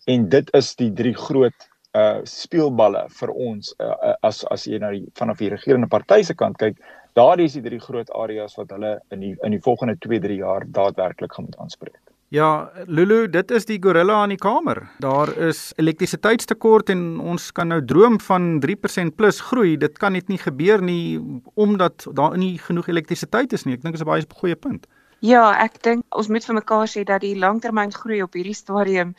En 0.06 0.28
dit 0.28 0.54
is 0.54 0.74
die 0.76 0.92
drie 0.92 1.14
groot 1.14 1.68
uh 1.96 2.20
speelballe 2.28 3.06
vir 3.20 3.32
ons 3.48 3.74
uh, 3.80 4.14
as 4.22 4.44
as 4.50 4.66
jy 4.66 4.80
na 4.82 4.92
die 4.94 5.06
vanaf 5.18 5.38
die 5.42 5.52
regerende 5.54 5.88
party 5.88 6.22
se 6.22 6.34
kant 6.34 6.58
kyk, 6.62 6.80
daardie 7.18 7.48
is 7.50 7.56
die 7.58 7.64
drie 7.68 7.80
groot 7.80 8.10
areas 8.24 8.58
wat 8.60 8.74
hulle 8.76 8.98
in 9.14 9.24
die 9.24 9.36
in 9.46 9.56
die 9.56 9.62
volgende 9.68 9.96
2-3 10.06 10.42
jaar 10.42 10.68
daadwerklik 10.80 11.32
gaan 11.32 11.48
moet 11.48 11.58
aanspreek. 11.64 11.96
Ja, 12.34 12.70
Lulu, 12.90 13.28
dit 13.30 13.52
is 13.54 13.68
die 13.68 13.78
gorilla 13.78 14.16
in 14.26 14.32
die 14.34 14.40
kamer. 14.42 14.80
Daar 14.98 15.30
is 15.46 15.70
elektrisiteitstekort 15.78 16.90
en 16.90 17.20
ons 17.22 17.52
kan 17.54 17.70
nou 17.70 17.78
droom 17.86 18.18
van 18.26 18.56
3% 18.64 19.14
plus 19.14 19.38
groei. 19.46 19.76
Dit 19.78 20.00
kan 20.02 20.16
net 20.18 20.26
nie 20.28 20.40
gebeur 20.42 20.82
nie 20.82 21.20
omdat 21.54 22.08
daar 22.18 22.34
nie 22.34 22.56
genoeg 22.58 22.90
elektrisiteit 22.90 23.54
is 23.54 23.62
nie. 23.64 23.78
Ek 23.78 23.86
dink 23.86 23.94
dit 23.94 24.02
is 24.02 24.06
'n 24.06 24.10
baie 24.10 24.26
goeie 24.42 24.56
punt. 24.56 24.88
Ja, 25.24 25.54
ek 25.64 25.78
dink 25.80 26.04
ons 26.12 26.28
moet 26.28 26.44
vir 26.44 26.56
mekaar 26.58 26.88
sê 26.92 27.02
dat 27.08 27.22
die 27.24 27.38
langtermyngroei 27.40 28.18
op 28.22 28.34
hierdie 28.36 28.54
stadium 28.54 29.14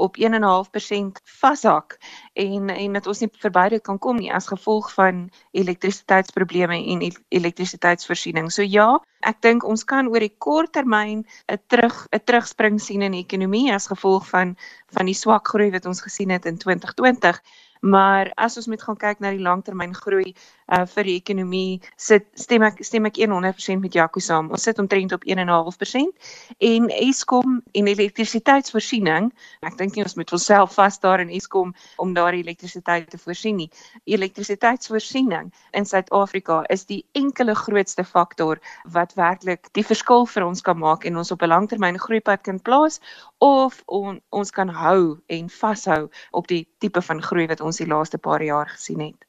op 0.00 0.16
1.5% 0.16 1.20
vashak 1.40 1.98
en 2.32 2.70
en 2.72 2.96
dat 2.96 3.06
ons 3.06 3.20
nie 3.20 3.28
verby 3.42 3.66
dit 3.74 3.82
kan 3.84 3.98
kom 3.98 4.16
nie 4.16 4.32
as 4.32 4.48
gevolg 4.48 4.88
van 4.94 5.26
elektrisiteitsprobleme 5.52 6.78
en 6.94 7.04
elektrisiteitsvoorsiening. 7.28 8.48
So 8.50 8.64
ja, 8.64 8.88
ek 9.20 9.42
dink 9.44 9.68
ons 9.68 9.84
kan 9.84 10.08
oor 10.08 10.24
die 10.24 10.32
kort 10.38 10.72
termyn 10.72 11.26
'n 11.52 11.60
terug 11.68 12.08
'n 12.08 12.24
terugspring 12.24 12.80
sien 12.80 13.02
in 13.02 13.12
die 13.12 13.24
ekonomie 13.26 13.72
as 13.72 13.92
gevolg 13.92 14.26
van 14.32 14.56
van 14.96 15.06
die 15.06 15.18
swak 15.22 15.48
groei 15.48 15.70
wat 15.70 15.86
ons 15.86 16.00
gesien 16.00 16.30
het 16.30 16.46
in 16.46 16.56
2020. 16.56 17.42
Maar 17.84 18.30
as 18.34 18.56
ons 18.56 18.66
moet 18.66 18.82
gaan 18.82 18.96
kyk 18.96 19.18
na 19.20 19.34
die 19.34 19.42
langtermyn 19.44 19.92
groei 19.92 20.32
uh 20.72 20.86
vir 20.88 21.04
die 21.04 21.16
ekonomie, 21.18 21.80
sit 22.00 22.24
stem 22.40 22.62
ek 22.64 22.78
stem 22.86 23.04
ek 23.04 23.18
100% 23.20 23.82
met 23.82 23.92
Jaco 23.92 24.20
saam. 24.24 24.48
Ons 24.56 24.64
sit 24.64 24.78
omtrent 24.80 25.12
op 25.12 25.26
1.5% 25.28 26.30
en 26.64 26.86
Eskom 26.96 27.58
en 27.76 27.90
elektrisiteitsvoorsiening, 27.92 29.28
ek 29.68 29.76
dink 29.76 29.98
nie 29.98 30.04
ons 30.06 30.16
moet 30.16 30.32
onsself 30.32 30.72
vas 30.78 30.96
daar 31.02 31.20
in 31.20 31.28
Eskom 31.28 31.74
om 32.00 32.14
daardie 32.16 32.40
elektrisiteit 32.40 33.10
te 33.12 33.20
voorsien 33.20 33.60
nie. 33.60 33.68
Elektrisiteitsvoorsiening 34.08 35.52
in 35.76 35.84
Suid-Afrika 35.84 36.62
is 36.72 36.86
die 36.88 37.02
enkele 37.12 37.52
grootste 37.54 38.04
faktor 38.08 38.62
wat 38.96 39.12
werklik 39.20 39.68
die 39.76 39.84
verskil 39.84 40.24
vir 40.24 40.48
ons 40.48 40.64
kan 40.64 40.80
maak 40.80 41.04
en 41.04 41.20
ons 41.20 41.34
op 41.36 41.42
'n 41.42 41.52
langtermyn 41.52 42.00
groeipad 42.00 42.40
kan 42.48 42.60
plaas 42.60 43.00
of 43.44 43.82
on, 43.86 44.22
ons 44.30 44.50
kan 44.50 44.68
hou 44.68 45.20
en 45.28 45.48
vashou 45.50 46.08
op 46.32 46.48
die 46.48 46.64
tipe 46.80 47.02
van 47.02 47.20
groei 47.22 47.46
wat 47.46 47.60
ons 47.60 47.73
die 47.76 47.86
laaste 47.86 48.18
paar 48.18 48.42
jaar 48.42 48.68
gesien 48.68 49.00
het. 49.00 49.24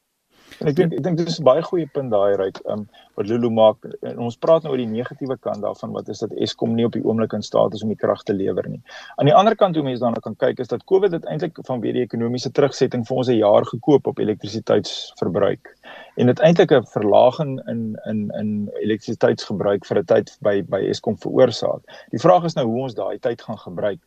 En 0.61 0.69
ek 0.69 0.75
dink 0.77 0.93
ek 0.95 1.01
dink 1.03 1.17
dit 1.19 1.27
is 1.27 1.39
'n 1.39 1.45
baie 1.47 1.63
goeie 1.67 1.87
punt 1.91 2.11
daai 2.11 2.35
ryk 2.39 2.59
um, 2.71 2.85
wat 3.17 3.27
Lulu 3.27 3.49
maak. 3.51 3.87
En 4.07 4.19
ons 4.27 4.37
praat 4.37 4.63
nou 4.63 4.71
oor 4.71 4.81
die 4.81 4.87
negatiewe 4.87 5.37
kant 5.47 5.61
daarvan 5.65 5.91
wat 5.95 6.09
is 6.13 6.21
dat 6.23 6.31
Eskom 6.45 6.75
nie 6.75 6.85
op 6.87 6.93
die 6.95 7.03
oomblik 7.03 7.33
in 7.33 7.43
staat 7.43 7.73
is 7.73 7.83
om 7.83 7.91
die 7.91 7.99
krag 7.99 8.23
te 8.23 8.33
lewer 8.33 8.69
nie. 8.69 8.81
Aan 9.17 9.29
die 9.29 9.35
ander 9.35 9.55
kant 9.55 9.75
hoe 9.75 9.83
mense 9.83 10.03
daarna 10.03 10.21
kan 10.23 10.37
kyk 10.39 10.59
is 10.63 10.71
dat 10.71 10.85
COVID 10.91 11.11
dit 11.11 11.27
eintlik 11.31 11.59
vanweë 11.67 11.97
die 11.97 12.05
ekonomiese 12.05 12.51
terugsetting 12.51 13.05
vir 13.07 13.17
ons 13.17 13.29
'n 13.29 13.39
jaar 13.41 13.65
gekoop 13.65 14.07
op 14.07 14.19
elektrisiteitsverbruik. 14.19 15.75
En 16.15 16.31
dit 16.31 16.39
eintlik 16.39 16.71
'n 16.71 16.87
verlaging 16.93 17.59
in 17.67 17.97
in 18.05 18.31
in 18.39 18.69
elektrisiteitsgebruik 18.79 19.85
vir 19.85 19.99
'n 19.99 20.05
tyd 20.05 20.37
by 20.41 20.61
by 20.61 20.81
Eskom 20.87 21.17
veroorsaak. 21.17 21.83
Die 22.11 22.19
vraag 22.19 22.43
is 22.45 22.55
nou 22.55 22.65
hoe 22.65 22.83
ons 22.83 22.93
daai 22.95 23.19
tyd 23.19 23.41
gaan 23.41 23.59
gebruik 23.59 23.99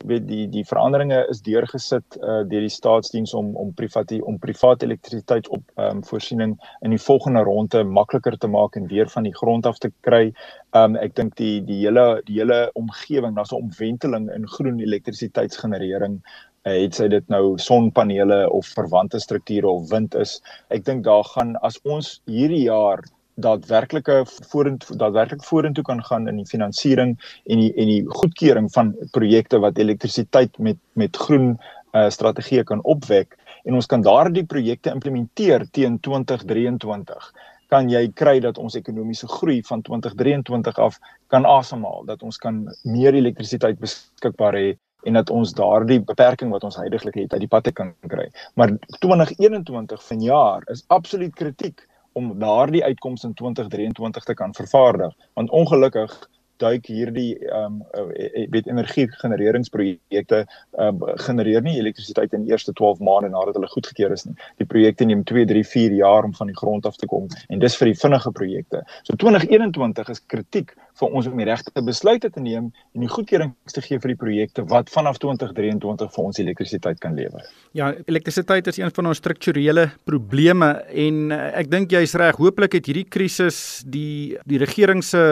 weet 0.00 0.26
die 0.28 0.46
die 0.48 0.64
veranderinge 0.64 1.18
is 1.30 1.42
deurgesit 1.44 2.16
uh 2.20 2.40
deur 2.48 2.64
die 2.64 2.72
staatsdiens 2.72 3.34
om 3.34 3.52
om 3.56 3.72
private 3.76 4.20
om 4.24 4.38
private 4.38 4.86
elektrisiteit 4.86 5.48
op 5.48 5.62
ehm 5.76 5.98
um, 5.98 6.04
voorsiening 6.04 6.54
in 6.80 6.94
die 6.94 7.02
volgende 7.06 7.42
ronde 7.48 7.84
makliker 7.84 8.38
te 8.38 8.48
maak 8.48 8.76
en 8.76 8.88
weer 8.88 9.08
van 9.08 9.28
die 9.28 9.34
grond 9.34 9.66
af 9.66 9.78
te 9.78 9.92
kry. 10.00 10.32
Ehm 10.72 10.96
um, 10.96 10.96
ek 10.96 11.14
dink 11.16 11.36
die 11.36 11.60
die 11.64 11.80
hele 11.84 12.22
die 12.24 12.40
hele 12.40 12.70
omgewing, 12.74 13.36
daar's 13.36 13.52
'n 13.52 13.62
omwenteling 13.62 14.30
in 14.34 14.48
groen 14.48 14.80
elektrisiteitsgenerering 14.80 16.20
uh, 16.66 16.72
het 16.72 16.94
sy 16.94 17.08
dit 17.08 17.28
nou 17.28 17.58
sonpanele 17.58 18.50
of 18.50 18.66
verwante 18.66 19.20
strukture 19.20 19.68
of 19.68 19.90
wind 19.90 20.14
is. 20.14 20.40
Ek 20.70 20.84
dink 20.84 21.04
daar 21.04 21.24
gaan 21.24 21.56
as 21.62 21.80
ons 21.84 22.20
hierdie 22.26 22.64
jaar 22.64 23.04
daadwerklike 23.34 24.22
vorentoe 24.50 24.96
daadwerklik 24.96 25.44
vorentoe 25.44 25.84
kan 25.84 26.02
gaan 26.04 26.28
in 26.28 26.36
die 26.36 26.48
finansiering 26.48 27.14
en 27.46 27.62
die 27.62 27.70
en 27.74 27.86
die 27.86 28.02
goedkeuring 28.06 28.68
van 28.72 28.94
projekte 29.10 29.58
wat 29.58 29.78
elektrisiteit 29.78 30.58
met 30.58 30.78
met 30.92 31.16
groen 31.16 31.54
uh, 31.92 32.08
strategieë 32.08 32.64
kan 32.64 32.82
opwek. 32.82 33.36
En 33.64 33.74
ons 33.74 33.86
kan 33.86 34.02
daardie 34.02 34.44
projekte 34.44 34.90
implementeer 34.90 35.66
teen 35.70 35.98
2023 36.00 37.32
kan 37.72 37.88
jy 37.88 38.08
kry 38.12 38.36
dat 38.44 38.58
ons 38.60 38.74
ekonomiese 38.76 39.28
groei 39.32 39.62
van 39.64 39.82
2023 39.82 40.78
af 40.78 40.98
kan 41.32 41.46
asemhaal 41.48 42.04
dat 42.04 42.22
ons 42.22 42.36
kan 42.36 42.66
meer 42.84 43.16
elektrisiteit 43.16 43.78
beskikbaar 43.80 44.58
hê 44.58 44.74
en 45.08 45.16
dat 45.18 45.30
ons 45.30 45.54
daardie 45.56 46.00
beperking 46.04 46.52
wat 46.52 46.64
ons 46.68 46.76
heidaglik 46.78 47.16
het 47.22 47.32
uit 47.32 47.40
die 47.42 47.50
patte 47.50 47.72
kan 47.72 47.94
kry. 48.12 48.28
Maar 48.54 48.76
2021 49.00 50.04
vanjaar 50.04 50.68
is 50.70 50.84
absoluut 50.86 51.34
kritiek 51.34 51.80
om 52.12 52.38
daardie 52.38 52.84
uitkomste 52.84 53.26
in 53.26 53.34
2023 53.34 54.24
te 54.24 54.34
kan 54.34 54.54
vervaardig. 54.54 55.14
Want 55.34 55.50
ongelukkig 55.50 56.28
duik 56.60 56.86
hierdie 56.90 57.36
ehm 57.48 57.80
um, 57.98 58.10
weet 58.52 58.66
energie 58.70 59.06
genereringsprojekte 59.22 60.42
ehm 60.44 61.02
um, 61.02 61.16
genereer 61.26 61.62
nie 61.64 61.78
elektrisiteit 61.80 62.32
in 62.36 62.44
die 62.46 62.52
eerste 62.52 62.72
12 62.72 63.00
maande 63.00 63.30
nadat 63.32 63.56
hulle 63.58 63.70
goedgekeur 63.72 64.12
is 64.12 64.26
nie. 64.26 64.36
Die 64.60 64.68
projekte 64.68 65.06
neem 65.08 65.24
2, 65.28 65.46
3, 65.50 65.64
4 65.72 65.96
jaar 65.98 66.28
om 66.28 66.34
van 66.34 66.50
die 66.52 66.56
grond 66.56 66.86
af 66.86 66.96
te 67.00 67.08
kom 67.10 67.28
en 67.48 67.62
dis 67.62 67.76
vir 67.80 67.92
die 67.92 67.98
vinnige 67.98 68.32
projekte. 68.32 68.82
So 69.08 69.16
2021 69.16 70.12
is 70.12 70.22
kritiek 70.26 70.74
vir 71.00 71.16
ons 71.16 71.26
om 71.30 71.40
die 71.40 71.48
regte 71.48 71.84
besluite 71.84 72.30
te 72.30 72.40
neem 72.40 72.70
en 72.70 73.06
die 73.06 73.10
goedkeurings 73.10 73.76
te 73.76 73.84
gee 73.84 74.00
vir 74.02 74.14
die 74.14 74.20
projekte 74.20 74.66
wat 74.70 74.92
vanaf 74.92 75.18
2023 75.22 76.12
vir 76.14 76.24
ons 76.24 76.42
elektrisiteit 76.42 77.00
kan 77.02 77.16
lewer. 77.18 77.46
Ja, 77.78 77.92
elektrisiteit 78.06 78.68
is 78.68 78.78
een 78.78 78.92
van 78.94 79.10
ons 79.10 79.22
strukturele 79.22 79.88
probleme 80.08 80.74
en 81.06 81.32
ek 81.32 81.70
dink 81.72 81.92
jy's 81.92 82.14
reg. 82.20 82.38
Hooplik 82.40 82.76
het 82.78 82.90
hierdie 82.90 83.08
krisis 83.08 83.82
die 83.88 84.36
die 84.48 84.60
regering 84.60 85.02
se 85.04 85.22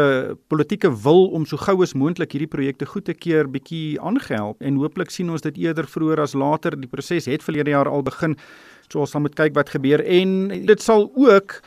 politieke 0.49 0.91
wil 1.05 1.20
om 1.35 1.47
so 1.47 1.57
gou 1.57 1.83
as 1.83 1.95
moontlik 1.95 2.33
hierdie 2.33 2.50
projekte 2.50 2.87
goed 2.87 3.05
te 3.05 3.15
keer 3.15 3.49
bietjie 3.50 4.00
aangehelp 4.00 4.62
en 4.62 4.79
hooplik 4.81 5.11
sien 5.11 5.31
ons 5.31 5.43
dit 5.43 5.57
eerder 5.67 5.87
vroeër 5.87 6.21
as 6.21 6.35
later. 6.35 6.77
Die 6.77 6.91
proses 6.91 7.27
het 7.27 7.43
verlede 7.43 7.71
jaar 7.71 7.89
al 7.89 8.03
begin. 8.03 8.37
So 8.89 9.00
ons 9.00 9.11
sal 9.11 9.21
moet 9.21 9.37
kyk 9.39 9.55
wat 9.55 9.71
gebeur 9.71 10.03
en 10.05 10.49
dit 10.67 10.83
sal 10.83 11.11
ook 11.15 11.61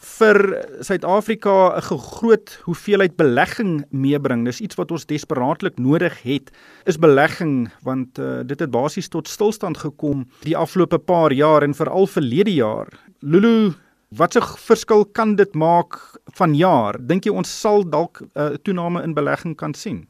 vir 0.00 0.38
Suid-Afrika 0.80 1.76
'n 1.76 1.98
groot 1.98 2.60
hoeveelheid 2.64 3.16
belegging 3.16 3.84
meebring. 3.90 4.44
Dis 4.44 4.60
iets 4.60 4.76
wat 4.76 4.90
ons 4.90 5.06
desperaatlik 5.06 5.78
nodig 5.78 6.22
het. 6.22 6.50
Is 6.86 6.96
belegging 6.96 7.70
want 7.82 8.18
uh, 8.18 8.40
dit 8.44 8.60
het 8.60 8.70
basies 8.70 9.08
tot 9.08 9.28
stilstand 9.28 9.76
gekom 9.76 10.26
die 10.42 10.56
afgelope 10.56 10.98
paar 10.98 11.32
jaar 11.32 11.62
en 11.62 11.74
veral 11.74 12.06
verlede 12.06 12.54
jaar. 12.54 12.88
Lulu, 13.20 13.74
wat 14.16 14.34
'n 14.36 14.42
verskil 14.42 15.04
kan 15.04 15.34
dit 15.34 15.54
maak 15.54 16.18
vanjaar? 16.24 17.06
Dink 17.06 17.24
jy 17.24 17.32
ons 17.32 17.60
sal 17.60 17.88
dalk 17.88 18.20
'n 18.20 18.30
uh, 18.34 18.56
toename 18.62 19.02
in 19.02 19.14
belegging 19.14 19.56
kan 19.56 19.74
sien? 19.74 20.08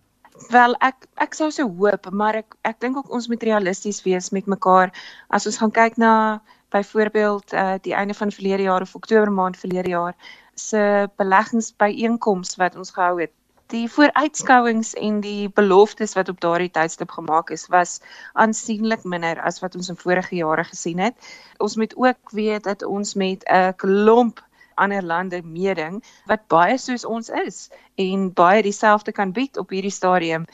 Wel 0.49 0.75
ek 0.81 1.07
ek 1.15 1.35
sou 1.35 1.51
so 1.51 1.69
hoop, 1.69 2.11
maar 2.11 2.35
ek 2.35 2.57
ek 2.63 2.81
dink 2.81 2.97
ook 2.97 3.13
ons 3.13 3.29
moet 3.29 3.43
realisties 3.43 4.03
wees 4.03 4.31
met 4.31 4.47
mekaar 4.47 4.93
as 5.29 5.47
ons 5.47 5.59
gaan 5.59 5.71
kyk 5.71 5.97
na 5.97 6.43
byvoorbeeld 6.71 7.53
uh 7.53 7.75
die 7.83 7.95
einde 7.95 8.15
van 8.15 8.33
verlede 8.33 8.63
jaar 8.63 8.83
of 8.83 8.95
Oktober 8.95 9.33
maand 9.33 9.57
verlede 9.57 9.89
jaar 9.89 10.15
se 10.55 11.09
beleggingsbyeenkoms 11.17 12.57
wat 12.57 12.77
ons 12.77 12.91
gehou 12.91 13.21
het. 13.21 13.33
Die 13.71 13.87
vooruitskouings 13.87 14.97
en 14.99 15.21
die 15.23 15.49
beloftes 15.55 16.17
wat 16.19 16.29
op 16.33 16.41
daardie 16.43 16.73
tydstip 16.75 17.13
gemaak 17.15 17.53
is, 17.55 17.69
was 17.71 18.01
aansienlik 18.35 19.05
minder 19.07 19.39
as 19.47 19.61
wat 19.63 19.77
ons 19.79 19.93
in 19.93 19.99
vorige 20.01 20.35
jare 20.41 20.65
gesien 20.67 20.99
het. 20.99 21.15
Ons 21.63 21.77
moet 21.79 21.95
ook 21.97 22.35
weet 22.35 22.67
dat 22.67 22.83
ons 22.83 23.15
met 23.15 23.47
'n 23.47 23.75
klomp 23.79 24.43
ander 24.75 25.03
lande 25.03 25.43
meeding 25.43 26.03
wat 26.27 26.49
baie 26.49 26.79
soos 26.79 27.05
ons 27.05 27.29
is 27.29 27.71
en 27.95 28.33
baie 28.33 28.63
dieselfde 28.63 29.13
kan 29.13 29.33
bied 29.33 29.57
op 29.57 29.71
hierdie 29.71 29.95
stadium. 29.95 30.47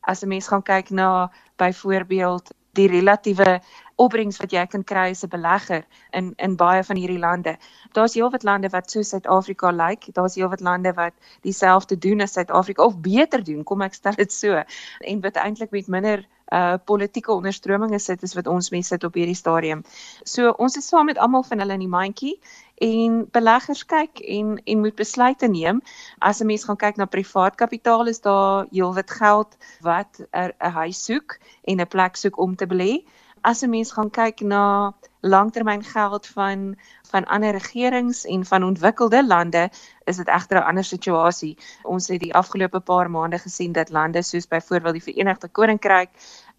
As 0.00 0.22
'n 0.22 0.28
mens 0.28 0.48
gaan 0.48 0.62
kyk 0.62 0.90
na 0.90 1.30
byvoorbeeld 1.56 2.52
die 2.72 2.88
relatiewe 2.88 3.60
opbrengs 3.98 4.38
wat 4.42 4.52
jy 4.54 4.64
kan 4.70 4.84
kry 4.84 5.10
as 5.10 5.24
'n 5.24 5.32
belegger 5.34 5.84
in 6.12 6.32
in 6.38 6.56
baie 6.56 6.82
van 6.84 6.96
hierdie 6.96 7.18
lande. 7.18 7.56
Daar's 7.92 8.14
heelwat 8.14 8.42
lande 8.42 8.68
wat 8.68 8.90
so 8.90 9.02
Suid-Afrika 9.02 9.70
lyk. 9.70 9.78
Like. 9.78 10.12
Daar's 10.12 10.34
heelwat 10.34 10.60
lande 10.60 10.92
wat 10.94 11.14
dieselfde 11.42 11.98
doen 11.98 12.20
as 12.20 12.32
Suid-Afrika 12.32 12.84
of 12.84 13.00
beter 13.00 13.44
doen, 13.44 13.64
kom 13.64 13.82
ek 13.82 13.94
stel 13.94 14.14
dit 14.14 14.32
so. 14.32 14.62
En 15.00 15.20
wat 15.20 15.36
eintlik 15.36 15.70
met 15.70 15.88
minder 15.88 16.26
uh 16.52 16.76
politieke 16.84 17.32
onderstrominge 17.32 17.98
sit 17.98 18.22
as 18.22 18.34
wat 18.34 18.46
ons 18.46 18.70
mense 18.70 18.88
sit 18.88 19.04
op 19.04 19.14
hierdie 19.14 19.36
stadium. 19.36 19.82
So 20.24 20.54
ons 20.56 20.76
is 20.76 20.88
saam 20.88 21.06
met 21.10 21.18
almal 21.18 21.44
van 21.44 21.60
hulle 21.60 21.76
in 21.76 21.84
die 21.84 21.92
mandjie 21.92 22.38
en 22.84 23.26
beleggers 23.34 23.84
kyk 23.84 24.22
en 24.22 24.56
en 24.64 24.80
moet 24.80 24.96
besluite 24.96 25.48
neem. 25.48 25.82
As 26.18 26.40
'n 26.40 26.46
mens 26.46 26.64
gaan 26.64 26.76
kyk 26.76 26.96
na 26.96 27.04
privaat 27.04 27.56
kapitaal 27.56 28.06
is 28.06 28.20
daar 28.20 28.66
heelwat 28.70 29.10
geld 29.10 29.56
wat 29.80 30.20
'n 30.32 30.52
huis 30.80 31.04
soek 31.04 31.38
en 31.64 31.80
'n 31.80 31.86
plek 31.86 32.16
soek 32.16 32.38
om 32.38 32.56
te 32.56 32.66
belê 32.66 33.04
as 33.42 33.62
'n 33.62 33.70
mens 33.70 33.92
gaan 33.92 34.10
kyk 34.10 34.40
na 34.40 34.94
langtermyngeld 35.20 36.26
van 36.26 36.76
van 37.10 37.24
ander 37.24 37.52
regerings 37.52 38.24
en 38.24 38.44
van 38.44 38.62
ontwikkelde 38.64 39.26
lande, 39.26 39.70
is 40.04 40.16
dit 40.16 40.28
egter 40.28 40.58
'n 40.58 40.68
ander 40.68 40.84
situasie. 40.84 41.56
Ons 41.82 42.08
het 42.08 42.20
die 42.20 42.34
afgelope 42.34 42.80
paar 42.80 43.10
maande 43.10 43.38
gesien 43.38 43.72
dat 43.72 43.90
lande 43.90 44.22
soos 44.22 44.46
byvoorbeeld 44.48 44.92
die 44.92 45.12
Verenigde 45.12 45.48
Koninkryk 45.48 46.10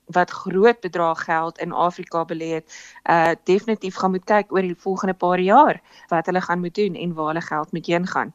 wat 0.06 0.32
groot 0.32 0.80
bedrae 0.80 1.16
geld 1.16 1.58
in 1.58 1.72
Afrika 1.72 2.26
belê 2.26 2.50
het, 2.54 2.66
uh 3.10 3.32
definitief 3.44 3.96
gaan 3.96 4.12
moet 4.12 4.26
kyk 4.26 4.52
oor 4.52 4.62
die 4.62 4.76
volgende 4.76 5.14
paar 5.14 5.40
jaar 5.40 5.82
wat 6.08 6.26
hulle 6.26 6.42
gaan 6.42 6.60
moet 6.60 6.76
doen 6.76 6.96
en 6.96 7.14
waar 7.14 7.28
hulle 7.28 7.42
geld 7.42 7.72
moet 7.72 7.86
heen 7.86 8.08
gaan. 8.08 8.34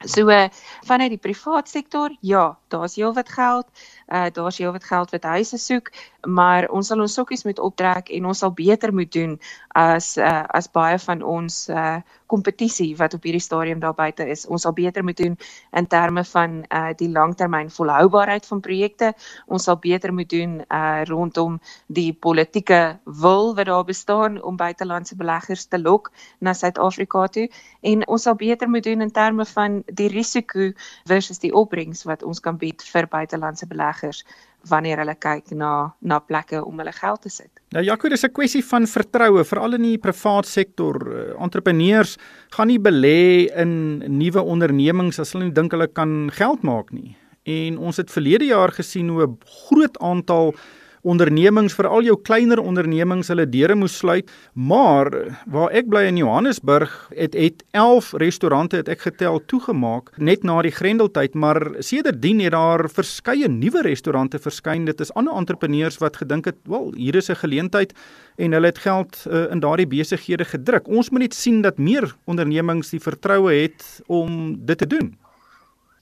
So 0.00 0.30
uh, 0.32 0.48
vanuit 0.88 1.12
die 1.12 1.20
privaat 1.20 1.68
sektor, 1.68 2.14
ja, 2.24 2.58
daar's 2.72 2.94
heelwat 2.96 3.28
geld. 3.28 3.66
Uh 4.08 4.30
daar's 4.32 4.58
heelwat 4.58 4.84
geld 4.84 5.10
wat 5.10 5.22
huise 5.28 5.58
soek, 5.58 5.90
maar 6.24 6.68
ons 6.72 6.88
sal 6.88 7.00
ons 7.04 7.14
sokkies 7.14 7.44
moet 7.44 7.60
optrek 7.60 8.08
en 8.08 8.26
ons 8.26 8.38
sal 8.38 8.52
beter 8.56 8.94
moet 8.96 9.12
doen 9.12 9.36
as 9.76 10.16
uh 10.16 10.44
as 10.56 10.70
baie 10.72 10.96
van 10.98 11.22
ons 11.22 11.68
uh 11.68 12.00
kompetisie 12.30 12.92
wat 12.98 13.14
op 13.16 13.26
hierdie 13.26 13.42
stadium 13.42 13.80
daar 13.82 13.96
buite 13.98 14.26
is. 14.30 14.46
Ons 14.46 14.66
sal 14.66 14.74
beter 14.76 15.04
moet 15.04 15.18
doen 15.18 15.36
in 15.76 15.86
terme 15.90 16.24
van 16.32 16.60
uh 16.68 16.90
die 16.96 17.10
langtermyn 17.10 17.70
volhoubaarheid 17.74 18.46
van 18.46 18.62
projekte. 18.64 19.12
Ons 19.46 19.66
sal 19.68 19.78
beter 19.82 20.14
moet 20.14 20.30
doen 20.30 20.60
uh 20.68 21.02
rondom 21.10 21.58
die 21.86 22.12
politieke 22.12 22.98
wil 23.04 23.54
wat 23.54 23.66
daar 23.66 23.84
bestaan 23.84 24.38
om 24.42 24.56
buitelandse 24.56 25.16
beleggers 25.16 25.66
te 25.66 25.78
lok 25.78 26.12
na 26.38 26.54
Suid-Afrika 26.54 27.26
toe 27.26 27.48
en 27.80 28.06
ons 28.06 28.22
sal 28.22 28.34
beter 28.34 28.68
moet 28.68 28.84
doen 28.84 29.00
in 29.00 29.10
terme 29.10 29.46
van 29.54 29.82
die 29.86 30.08
risiko 30.08 30.70
versus 31.08 31.42
die 31.42 31.52
opbrengs 31.54 32.04
wat 32.04 32.22
ons 32.22 32.40
kan 32.40 32.58
bied 32.60 32.82
vir 32.92 33.08
buitelandse 33.08 33.66
beleggers 33.66 34.24
wanneer 34.68 34.98
hulle 34.98 35.14
kyk 35.14 35.52
na 35.56 35.94
na 36.00 36.18
plekke 36.20 36.64
om 36.64 36.78
hulle 36.78 36.92
geld 36.92 37.22
te 37.22 37.30
sit. 37.32 37.50
Nou 37.72 37.84
Jaco, 37.84 38.08
dis 38.08 38.24
'n 38.24 38.32
kwessie 38.32 38.64
van 38.64 38.86
vertroue, 38.86 39.44
veral 39.44 39.74
in 39.74 39.82
die 39.82 39.98
privaat 39.98 40.46
sektor. 40.46 40.96
Uh, 41.06 41.42
entrepreneurs 41.42 42.16
gaan 42.50 42.66
nie 42.66 42.78
belê 42.78 43.48
in 43.56 44.02
nuwe 44.18 44.42
ondernemings 44.42 45.18
as 45.18 45.32
hulle 45.32 45.44
nie 45.44 45.52
dink 45.54 45.72
hulle 45.72 45.86
kan 45.86 46.30
geld 46.30 46.62
maak 46.62 46.92
nie. 46.92 47.16
En 47.44 47.78
ons 47.78 47.96
het 47.96 48.10
verlede 48.10 48.44
jaar 48.44 48.70
gesien 48.70 49.08
hoe 49.08 49.26
'n 49.26 49.38
groot 49.44 49.98
aantal 49.98 50.54
ondernemings, 51.02 51.74
veral 51.74 52.04
jou 52.04 52.16
kleiner 52.20 52.60
ondernemings, 52.60 53.30
hulle 53.32 53.46
deure 53.48 53.76
moes 53.78 53.96
sluit. 54.00 54.30
Maar 54.54 55.10
waar 55.50 55.72
ek 55.76 55.88
bly 55.90 56.04
in 56.10 56.20
Johannesburg, 56.20 56.92
het 57.16 57.36
het 57.38 57.64
11 57.76 58.12
restaurante 58.20 58.80
het 58.80 58.90
ek 58.92 59.06
getel 59.08 59.40
toegemaak 59.50 60.12
net 60.18 60.44
na 60.44 60.60
die 60.62 60.74
Grendeltyd, 60.74 61.34
maar 61.34 61.60
sedertdien 61.80 62.42
het 62.44 62.52
daar 62.52 62.88
verskeie 62.90 63.48
nuwe 63.48 63.84
restaurante 63.86 64.38
verskyn. 64.38 64.84
Dit 64.88 65.00
is 65.00 65.12
ander 65.14 65.36
entrepreneurs 65.36 66.00
wat 66.02 66.20
gedink 66.20 66.44
het, 66.44 66.58
"Wel, 66.64 66.92
hier 66.96 67.16
is 67.16 67.30
'n 67.30 67.36
geleentheid" 67.36 67.94
en 68.36 68.52
hulle 68.52 68.66
het 68.66 68.78
geld 68.78 69.26
uh, 69.26 69.50
in 69.50 69.60
daardie 69.60 69.86
besighede 69.86 70.44
gedruk. 70.44 70.88
Ons 70.88 71.10
moet 71.10 71.20
net 71.20 71.34
sien 71.34 71.62
dat 71.62 71.78
meer 71.78 72.14
ondernemings 72.24 72.90
die 72.90 73.00
vertroue 73.00 73.52
het 73.52 74.02
om 74.06 74.56
dit 74.64 74.78
te 74.78 74.86
doen. 74.86 75.16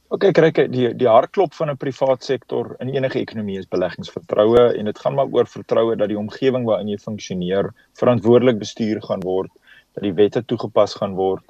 OK, 0.09 0.31
kyk, 0.33 0.59
die 0.73 0.89
die 0.97 1.09
hartklop 1.09 1.53
van 1.53 1.69
'n 1.71 1.77
privaat 1.77 2.23
sektor 2.25 2.77
in 2.81 2.89
enige 2.89 3.19
ekonomie 3.21 3.59
is 3.61 3.69
beleggingsvertroue 3.69 4.63
en 4.79 4.87
dit 4.89 4.99
gaan 4.99 5.15
maar 5.15 5.29
oor 5.37 5.47
vertroue 5.47 5.97
dat 6.01 6.09
die 6.09 6.17
omgewing 6.19 6.65
waarin 6.65 6.89
jy 6.89 6.97
funksioneer 7.03 7.69
verantwoordelik 8.01 8.59
bestuur 8.59 9.03
gaan 9.05 9.21
word, 9.21 9.51
dat 9.93 10.03
die 10.03 10.15
wette 10.15 10.43
toegepas 10.43 10.95
gaan 10.95 11.15
word 11.15 11.45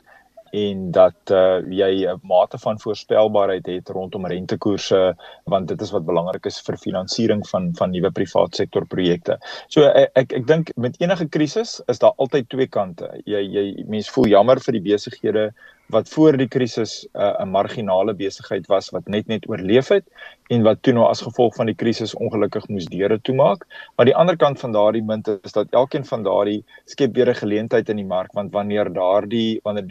en 0.51 0.91
dat 0.91 1.31
uh, 1.31 1.61
jy 1.71 2.09
'n 2.09 2.21
mate 2.23 2.59
van 2.59 2.81
voorspelbaarheid 2.81 3.67
het 3.67 3.89
rondom 3.89 4.27
rentekoerse 4.27 5.15
want 5.45 5.69
dit 5.69 5.81
is 5.81 5.91
wat 5.91 6.05
belangrik 6.05 6.47
is 6.47 6.61
vir 6.61 6.77
finansiering 6.77 7.47
van 7.49 7.71
van 7.79 7.91
nuwe 7.91 8.11
privaat 8.11 8.55
sektor 8.55 8.87
projekte. 8.87 9.39
So 9.69 9.87
ek 9.87 10.11
ek, 10.15 10.33
ek 10.33 10.47
dink 10.47 10.73
met 10.77 11.01
enige 11.01 11.29
krisis 11.29 11.81
is 11.87 11.99
daar 11.99 12.15
altyd 12.17 12.49
twee 12.49 12.67
kante. 12.67 13.21
Jy 13.25 13.41
jy 13.41 13.85
mense 13.87 14.11
voel 14.11 14.27
jammer 14.27 14.59
vir 14.61 14.73
die 14.73 14.87
besighede 14.93 15.53
wat 15.89 16.09
voor 16.09 16.37
die 16.37 16.49
krisis 16.49 17.07
uh, 17.13 17.41
'n 17.41 17.51
marginale 17.51 18.15
besigheid 18.15 18.67
was 18.67 18.91
wat 18.91 19.07
net 19.09 19.27
net 19.27 19.49
oorleef 19.49 19.89
het 19.89 20.05
en 20.49 20.63
wat 20.63 20.83
toe 20.83 20.93
nou 20.97 21.07
as 21.09 21.23
gevolg 21.25 21.55
van 21.55 21.67
die 21.67 21.77
krisis 21.77 22.15
ongelukkig 22.15 22.69
moes 22.69 22.89
deure 22.91 23.21
toemaak. 23.21 23.67
Maar 23.97 24.09
die 24.09 24.17
ander 24.17 24.37
kant 24.37 24.61
van 24.61 24.73
daardie 24.73 25.03
munt 25.03 25.29
is 25.29 25.53
dat 25.53 25.73
elkeen 25.77 26.05
van 26.05 26.23
daardie 26.23 26.65
skep 26.85 27.15
weer 27.15 27.29
'n 27.29 27.35
geleentheid 27.35 27.89
in 27.89 27.97
die 27.97 28.07
mark 28.07 28.33
want 28.33 28.53
wanneer 28.53 28.93
daardie 28.93 29.61
wanneer 29.63 29.87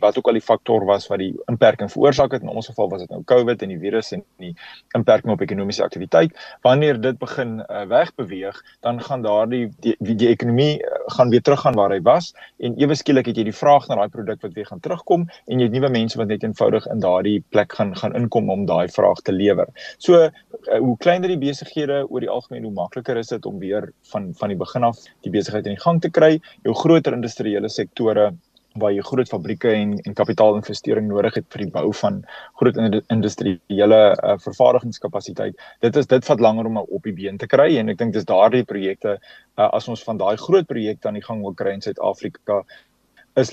wat 0.00 0.18
ook 0.18 0.26
al 0.26 0.38
die 0.38 0.48
faktor 0.50 0.84
was 0.84 1.06
wat 1.06 1.18
die 1.18 1.34
beperking 1.46 1.90
veroorsaak 1.90 2.32
het 2.32 2.42
in 2.42 2.48
ons 2.48 2.66
geval 2.66 2.88
was 2.88 3.00
dit 3.00 3.10
nou 3.10 3.22
COVID 3.24 3.62
en 3.62 3.68
die 3.68 3.78
virus 3.78 4.12
en 4.12 4.24
die 4.38 4.54
beperking 4.94 5.32
op 5.32 5.40
ekonomiese 5.40 5.82
aktiwiteit, 5.82 6.34
wanneer 6.62 7.00
dit 7.00 7.18
begin 7.18 7.60
uh, 7.60 7.84
wegbeweeg, 7.90 8.56
dan 8.80 9.00
gaan 9.02 9.22
daardie 9.22 9.68
die, 9.80 9.96
die, 9.98 10.14
die 10.14 10.28
ekonomie 10.28 10.78
uh, 10.82 11.00
gaan 11.16 11.30
weer 11.30 11.42
teruggaan 11.42 11.74
waar 11.74 11.90
hy 11.94 12.00
was 12.06 12.32
en 12.58 12.76
ewe 12.80 12.94
skielik 12.94 13.26
het 13.30 13.36
jy 13.36 13.46
die 13.48 13.56
vraag 13.56 13.88
na 13.88 13.98
daai 14.00 14.08
produk 14.08 14.42
wat 14.42 14.56
weer 14.58 14.66
gaan 14.66 14.80
terugkom 14.80 15.26
en 15.46 15.58
jy 15.60 15.68
het 15.68 15.76
nuwe 15.76 15.90
mense 15.92 16.18
wat 16.18 16.30
net 16.32 16.44
eenvoudig 16.46 16.86
in 16.92 17.02
daardie 17.04 17.38
plek 17.54 17.72
gaan 17.78 17.94
gaan 17.96 18.16
inkom 18.16 18.50
om 18.50 18.66
daai 18.66 18.88
vraag 18.88 19.22
te 19.26 19.32
lewer. 19.32 19.68
So 20.00 20.16
uh, 20.16 20.30
hoe 20.80 20.96
kleiner 21.04 21.28
die 21.28 21.40
besighede 21.40 22.02
oor 22.08 22.24
die 22.24 22.30
algemeen 22.32 22.64
hoe 22.64 22.76
makliker 22.76 23.18
is 23.20 23.32
dit 23.32 23.46
om 23.46 23.58
weer 23.60 23.90
van 24.12 24.30
van 24.38 24.52
die 24.52 24.60
begin 24.60 24.86
af 24.88 25.02
die 25.26 25.32
besigheid 25.32 25.66
in 25.68 25.76
die 25.76 25.82
gang 25.82 26.00
te 26.00 26.10
kry. 26.10 26.38
Jou 26.64 26.74
groter 26.74 27.16
industriële 27.16 27.68
sektore 27.68 28.30
waar 28.80 28.94
jy 28.94 29.02
groot 29.02 29.28
fabrieke 29.28 29.72
en 29.74 29.96
en 30.06 30.14
kapitaalinvestering 30.14 31.08
nodig 31.10 31.36
het 31.40 31.46
vir 31.52 31.64
die 31.64 31.72
bou 31.74 31.90
van 32.00 32.20
groot 32.60 32.76
industriële 33.12 34.00
uh, 34.14 34.36
vervaardigingskapasiteit. 34.44 35.58
Dit 35.84 35.96
is 35.96 36.06
dit 36.06 36.28
vat 36.30 36.40
langer 36.40 36.70
om 36.70 36.78
op 36.80 37.02
die 37.04 37.16
been 37.16 37.38
te 37.38 37.50
kry 37.50 37.74
en 37.76 37.92
ek 37.92 37.98
dink 37.98 38.14
dis 38.14 38.28
daardie 38.28 38.64
projekte 38.64 39.18
uh, 39.18 39.68
as 39.68 39.88
ons 39.88 40.04
van 40.06 40.22
daai 40.22 40.36
groot 40.40 40.70
projekte 40.70 41.10
aan 41.10 41.18
die 41.18 41.26
gang 41.26 41.42
wil 41.42 41.56
kry 41.58 41.74
in 41.76 41.84
Suid-Afrika 41.84 42.62
is 43.36 43.52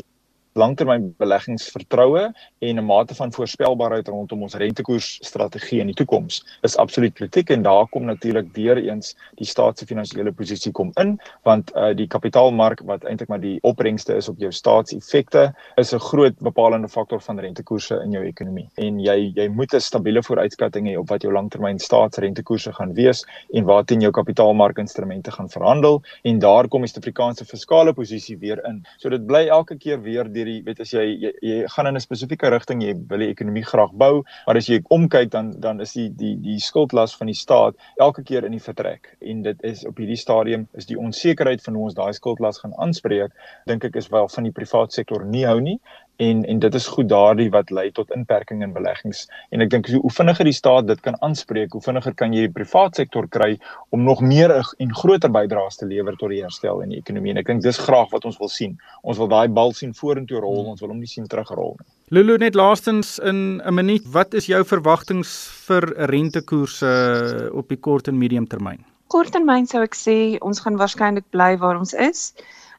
langtermynbeleggingsvertroue 0.58 2.34
en 2.60 2.76
'n 2.80 2.86
mate 2.86 3.16
van 3.16 3.32
voorspelbaarheid 3.32 4.08
rondom 4.08 4.42
ons 4.42 4.56
rentekoersstrategie 4.56 5.80
in 5.80 5.88
die 5.94 5.96
toekoms 5.96 6.44
is 6.62 6.78
absoluut 6.78 7.14
kritiek 7.14 7.50
en 7.50 7.62
daar 7.62 7.88
kom 7.88 8.06
natuurlik 8.06 8.54
weer 8.54 8.78
eens 8.78 9.16
die 9.36 9.48
staat 9.48 9.80
se 9.80 9.86
finansiële 9.86 10.32
posisie 10.32 10.72
kom 10.72 10.92
in 10.96 11.18
want 11.44 11.72
uh, 11.76 11.94
die 11.96 12.08
kapitaalmark 12.08 12.82
wat 12.86 13.04
eintlik 13.04 13.30
maar 13.30 13.42
die 13.42 13.58
opbrengste 13.62 14.16
is 14.16 14.30
op 14.30 14.40
jou 14.40 14.52
staatseffekte 14.52 15.54
is 15.76 15.94
'n 15.94 16.00
groot 16.00 16.38
bepalende 16.40 16.88
faktor 16.88 17.22
van 17.22 17.40
rentekoerse 17.40 18.02
in 18.04 18.12
jou 18.12 18.24
ekonomie. 18.26 18.68
En 18.76 19.00
jy 19.00 19.32
jy 19.36 19.48
moet 19.48 19.74
'n 19.74 19.80
stabiele 19.80 20.24
vooruitskatting 20.24 20.88
hê 20.88 20.98
op 20.98 21.10
wat 21.10 21.22
jou 21.22 21.34
langtermyn 21.34 21.80
staatsrentekoerse 21.80 22.74
gaan 22.74 22.94
wees 22.94 23.26
en 23.54 23.64
waarteen 23.64 24.02
jou 24.02 24.12
kapitaalmarkinstrumente 24.12 25.32
gaan 25.32 25.50
verhandel 25.50 26.02
en 26.24 26.40
daar 26.40 26.68
kom 26.68 26.82
die 26.82 26.90
Suid-Afrikaanse 26.90 27.46
fiskale 27.46 27.94
posisie 27.94 28.38
weer 28.38 28.64
in. 28.66 28.86
So 28.98 29.10
dit 29.10 29.26
bly 29.28 29.48
elke 29.48 29.78
keer 29.78 30.02
weer 30.02 30.32
deur 30.34 30.47
die 30.48 30.62
weet 30.66 30.82
as 30.84 30.94
jy, 30.96 31.04
jy 31.22 31.34
jy 31.44 31.58
gaan 31.76 31.92
in 31.92 32.00
'n 32.00 32.04
spesifieke 32.04 32.50
rigting 32.54 32.82
jy 32.84 32.96
wil 33.12 33.24
die 33.24 33.32
ekonomie 33.34 33.66
graag 33.68 33.94
bou 33.94 34.24
maar 34.48 34.58
as 34.58 34.70
jy 34.72 34.80
omkyk 34.98 35.32
dan 35.32 35.54
dan 35.60 35.82
is 35.84 35.94
die 35.94 36.10
die 36.10 36.36
die 36.42 36.60
skuldlas 36.64 37.16
van 37.20 37.28
die 37.32 37.38
staat 37.38 37.76
elke 37.98 38.24
keer 38.24 38.46
in 38.46 38.56
die 38.56 38.64
vertrek. 38.64 39.16
En 39.22 39.42
dit 39.44 39.64
is 39.64 39.86
op 39.86 39.98
hierdie 39.98 40.20
stadium 40.20 40.68
is 40.74 40.86
die 40.90 40.98
onsekerheid 41.00 41.64
van 41.64 41.74
hoe 41.74 41.84
ons 41.90 41.98
daai 41.98 42.14
skuldlas 42.14 42.62
gaan 42.64 42.76
aanspreek 42.78 43.32
dink 43.66 43.84
ek 43.84 43.96
is 43.96 44.10
wel 44.14 44.28
van 44.28 44.44
die 44.48 44.56
privaat 44.56 44.94
sektor 44.94 45.26
nie 45.26 45.46
hou 45.46 45.60
nie 45.62 45.80
en 46.18 46.44
en 46.46 46.60
dit 46.60 46.76
is 46.76 46.88
goed 46.88 47.10
daardie 47.10 47.50
wat 47.54 47.70
lei 47.70 47.92
tot 47.92 48.12
inperking 48.16 48.64
in 48.66 48.74
beleggings. 48.74 49.26
En 49.54 49.62
ek 49.62 49.70
dink 49.74 49.90
hoe 49.92 50.14
vinniger 50.14 50.50
die 50.50 50.56
staat 50.56 50.88
dit 50.88 51.02
kan 51.06 51.18
aanspreek 51.26 51.76
hoe 51.78 51.82
vinniger 51.82 52.16
kan 52.18 52.34
jy 52.34 52.48
die 52.48 52.54
privaat 52.54 52.98
sektor 52.98 53.28
kry 53.28 53.58
om 53.96 54.04
nog 54.04 54.22
meer 54.22 54.54
en 54.58 54.96
groter 54.96 55.32
bydraes 55.32 55.78
te 55.78 55.86
lewer 55.86 56.18
tot 56.18 56.34
die 56.34 56.42
herstel 56.42 56.82
in 56.82 56.96
die 56.96 57.02
ekonomie. 57.04 57.36
En 57.36 57.42
ek 57.44 57.52
dink 57.52 57.64
dis 57.66 57.82
graag 57.88 58.10
wat 58.12 58.26
ons 58.26 58.40
wil 58.42 58.52
sien. 58.52 58.78
Ons 59.04 59.22
wil 59.22 59.30
daai 59.32 59.48
bal 59.48 59.74
sien 59.78 59.94
vorentoe 59.94 60.42
rol 60.42 60.66
ons 60.74 60.82
wil 60.82 60.94
hom 60.94 61.00
nie 61.00 61.12
sien 61.12 61.28
terugrol 61.30 61.76
nie. 61.78 61.88
Lulu 62.16 62.38
net 62.40 62.56
laastens 62.56 63.18
in 63.20 63.62
'n 63.62 63.74
minuut 63.74 64.06
wat 64.12 64.34
is 64.34 64.48
jou 64.48 64.64
verwagtinge 64.64 65.28
vir 65.68 65.84
rentekoerse 66.10 67.50
op 67.54 67.68
die 67.68 67.78
kort 67.78 68.08
en 68.08 68.18
medium 68.18 68.48
termyn? 68.48 68.86
Korttermyn 69.08 69.68
sou 69.68 69.82
ek 69.84 69.96
sê 69.96 70.38
ons 70.42 70.60
gaan 70.60 70.78
waarskynlik 70.78 71.30
bly 71.32 71.58
waar 71.58 71.78
ons 71.80 71.94
is. 71.94 72.34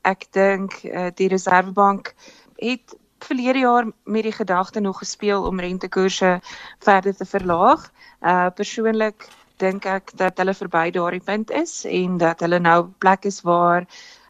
Ek 0.04 0.26
dink 0.32 0.84
uh, 0.84 1.10
die 1.16 1.28
reservebank 1.28 2.14
het 2.60 2.94
verlede 3.24 3.58
jaar 3.58 3.86
met 4.04 4.22
die 4.22 4.32
gedagte 4.32 4.80
nog 4.80 4.98
gespeel 4.98 5.44
om 5.46 5.60
rentekoerse 5.60 6.40
verder 6.78 7.16
te 7.16 7.24
verlaag. 7.24 7.90
Uh 8.20 8.48
persoonlik 8.54 9.28
dink 9.56 9.86
ek 9.86 10.12
dat 10.14 10.38
hulle 10.38 10.54
verby 10.54 10.90
daardie 10.94 11.24
punt 11.24 11.50
is 11.50 11.84
en 11.84 12.18
dat 12.18 12.40
hulle 12.40 12.58
nou 12.58 12.86
plek 12.98 13.24
is 13.24 13.40
waar 13.42 13.86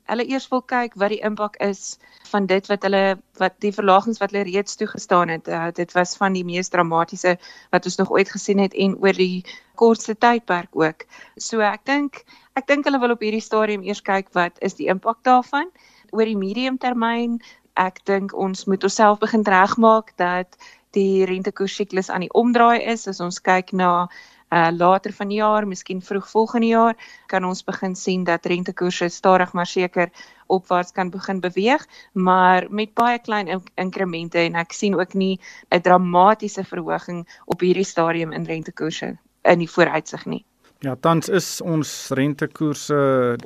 hulle 0.08 0.24
eers 0.24 0.48
wil 0.48 0.62
kyk 0.72 0.94
wat 1.00 1.12
die 1.12 1.20
impak 1.24 1.56
is 1.64 1.98
van 2.30 2.46
dit 2.48 2.66
wat 2.70 2.84
hulle 2.86 3.18
wat 3.40 3.56
die 3.64 3.72
verlagings 3.72 4.20
wat 4.22 4.32
hulle 4.32 4.46
reeds 4.48 4.76
toegestaan 4.80 5.32
het. 5.32 5.48
Uh, 5.48 5.68
dit 5.74 5.92
was 5.96 6.16
van 6.16 6.36
die 6.36 6.44
mees 6.44 6.72
dramatiese 6.72 7.36
wat 7.74 7.88
ons 7.88 7.98
nog 8.00 8.12
ooit 8.16 8.30
gesien 8.32 8.62
het 8.62 8.74
en 8.74 8.96
oor 9.04 9.16
die 9.16 9.44
kortste 9.80 10.16
tydperk 10.16 10.72
ook. 10.72 11.04
So 11.36 11.60
ek 11.64 11.84
dink 11.88 12.24
ek 12.58 12.66
dink 12.66 12.88
hulle 12.88 13.00
wil 13.00 13.14
op 13.14 13.22
hierdie 13.22 13.44
stadium 13.44 13.84
eers 13.86 14.02
kyk 14.02 14.32
wat 14.36 14.56
is 14.64 14.76
die 14.80 14.88
impak 14.88 15.20
daarvan 15.28 15.68
oor 16.10 16.24
die 16.24 16.38
medium 16.40 16.78
termyn 16.80 17.38
ek 17.78 18.02
dink 18.10 18.34
ons 18.34 18.66
moet 18.66 18.84
onsself 18.84 19.20
begin 19.22 19.44
regmaak 19.46 20.12
dat 20.16 20.56
die 20.96 21.24
rentekoers 21.28 21.76
siklus 21.80 22.10
aan 22.10 22.24
die 22.26 22.32
omdraai 22.32 22.82
is 22.94 23.06
as 23.08 23.20
ons 23.20 23.40
kyk 23.40 23.72
na 23.72 24.08
uh 24.48 24.70
later 24.72 25.12
van 25.12 25.28
die 25.28 25.36
jaar, 25.42 25.66
miskien 25.68 26.00
vroeg 26.00 26.28
volgende 26.30 26.70
jaar, 26.70 26.94
kan 27.28 27.44
ons 27.44 27.60
begin 27.64 27.94
sien 27.94 28.24
dat 28.24 28.46
rentekoerse 28.48 29.08
stadig 29.12 29.52
maar 29.52 29.68
seker 29.68 30.08
opwaarts 30.46 30.92
kan 30.96 31.10
begin 31.10 31.40
beweeg, 31.44 31.84
maar 32.12 32.66
met 32.70 32.94
baie 32.94 33.18
klein 33.18 33.48
in 33.48 33.62
inkremente 33.76 34.40
en 34.40 34.56
ek 34.56 34.72
sien 34.72 34.96
ook 34.96 35.14
nie 35.14 35.38
'n 35.70 35.80
dramatiese 35.80 36.64
verhoging 36.64 37.26
op 37.44 37.60
hierdie 37.60 37.84
stadium 37.84 38.32
in 38.32 38.44
rentekoerse 38.44 39.18
in 39.42 39.58
die 39.58 39.70
vooruitsig 39.70 40.24
nie. 40.26 40.44
Ja, 40.80 40.94
tans 40.94 41.28
is 41.28 41.60
ons 41.60 41.90
rentekoerse 42.14 42.98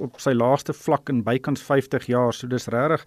op 0.04 0.18
sy 0.20 0.34
laagste 0.36 0.74
vlak 0.76 1.08
in 1.08 1.22
bykans 1.24 1.62
50 1.64 2.10
jaar, 2.12 2.34
so 2.36 2.46
dis 2.46 2.68
regtig 2.68 3.06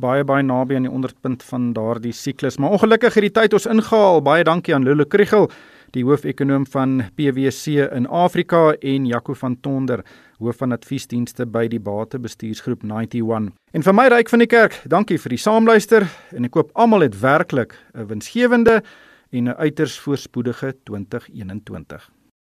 baie 0.00 0.24
baie 0.26 0.42
naby 0.42 0.76
aan 0.76 0.88
die 0.88 0.92
onderpunt 0.92 1.42
van 1.46 1.72
daardie 1.74 2.12
siklus. 2.12 2.58
Maar 2.58 2.76
ongelukkig 2.76 3.14
het 3.14 3.26
die 3.28 3.34
tyd 3.34 3.54
ons 3.54 3.66
ingehaal. 3.70 4.22
Baie 4.22 4.44
dankie 4.44 4.74
aan 4.74 4.84
Lulu 4.86 5.06
Kriel, 5.06 5.48
die 5.94 6.04
hoofekonoom 6.04 6.66
van 6.66 7.04
PwC 7.14 7.86
in 7.94 8.06
Afrika 8.06 8.72
en 8.80 9.06
Jaco 9.06 9.34
van 9.38 9.56
Tonder, 9.60 10.02
hoof 10.42 10.58
van 10.62 10.74
adviesdienste 10.74 11.46
by 11.46 11.68
die 11.70 11.80
Batebestuursgroep 11.80 12.82
91. 12.82 13.52
En 13.74 13.86
vir 13.86 13.94
my 13.94 14.08
ryk 14.10 14.32
van 14.32 14.42
die 14.42 14.50
kerk, 14.50 14.80
dankie 14.90 15.18
vir 15.18 15.36
die 15.36 15.40
saamluister 15.40 16.08
en 16.34 16.50
ek 16.50 16.58
hoop 16.58 16.74
almal 16.74 17.06
het 17.06 17.20
werklik 17.20 17.78
'n 17.94 18.06
winsgewende 18.10 18.82
en 19.30 19.48
'n 19.48 19.56
uiters 19.58 19.98
voorspoedige 19.98 20.74
2021. 20.84 22.10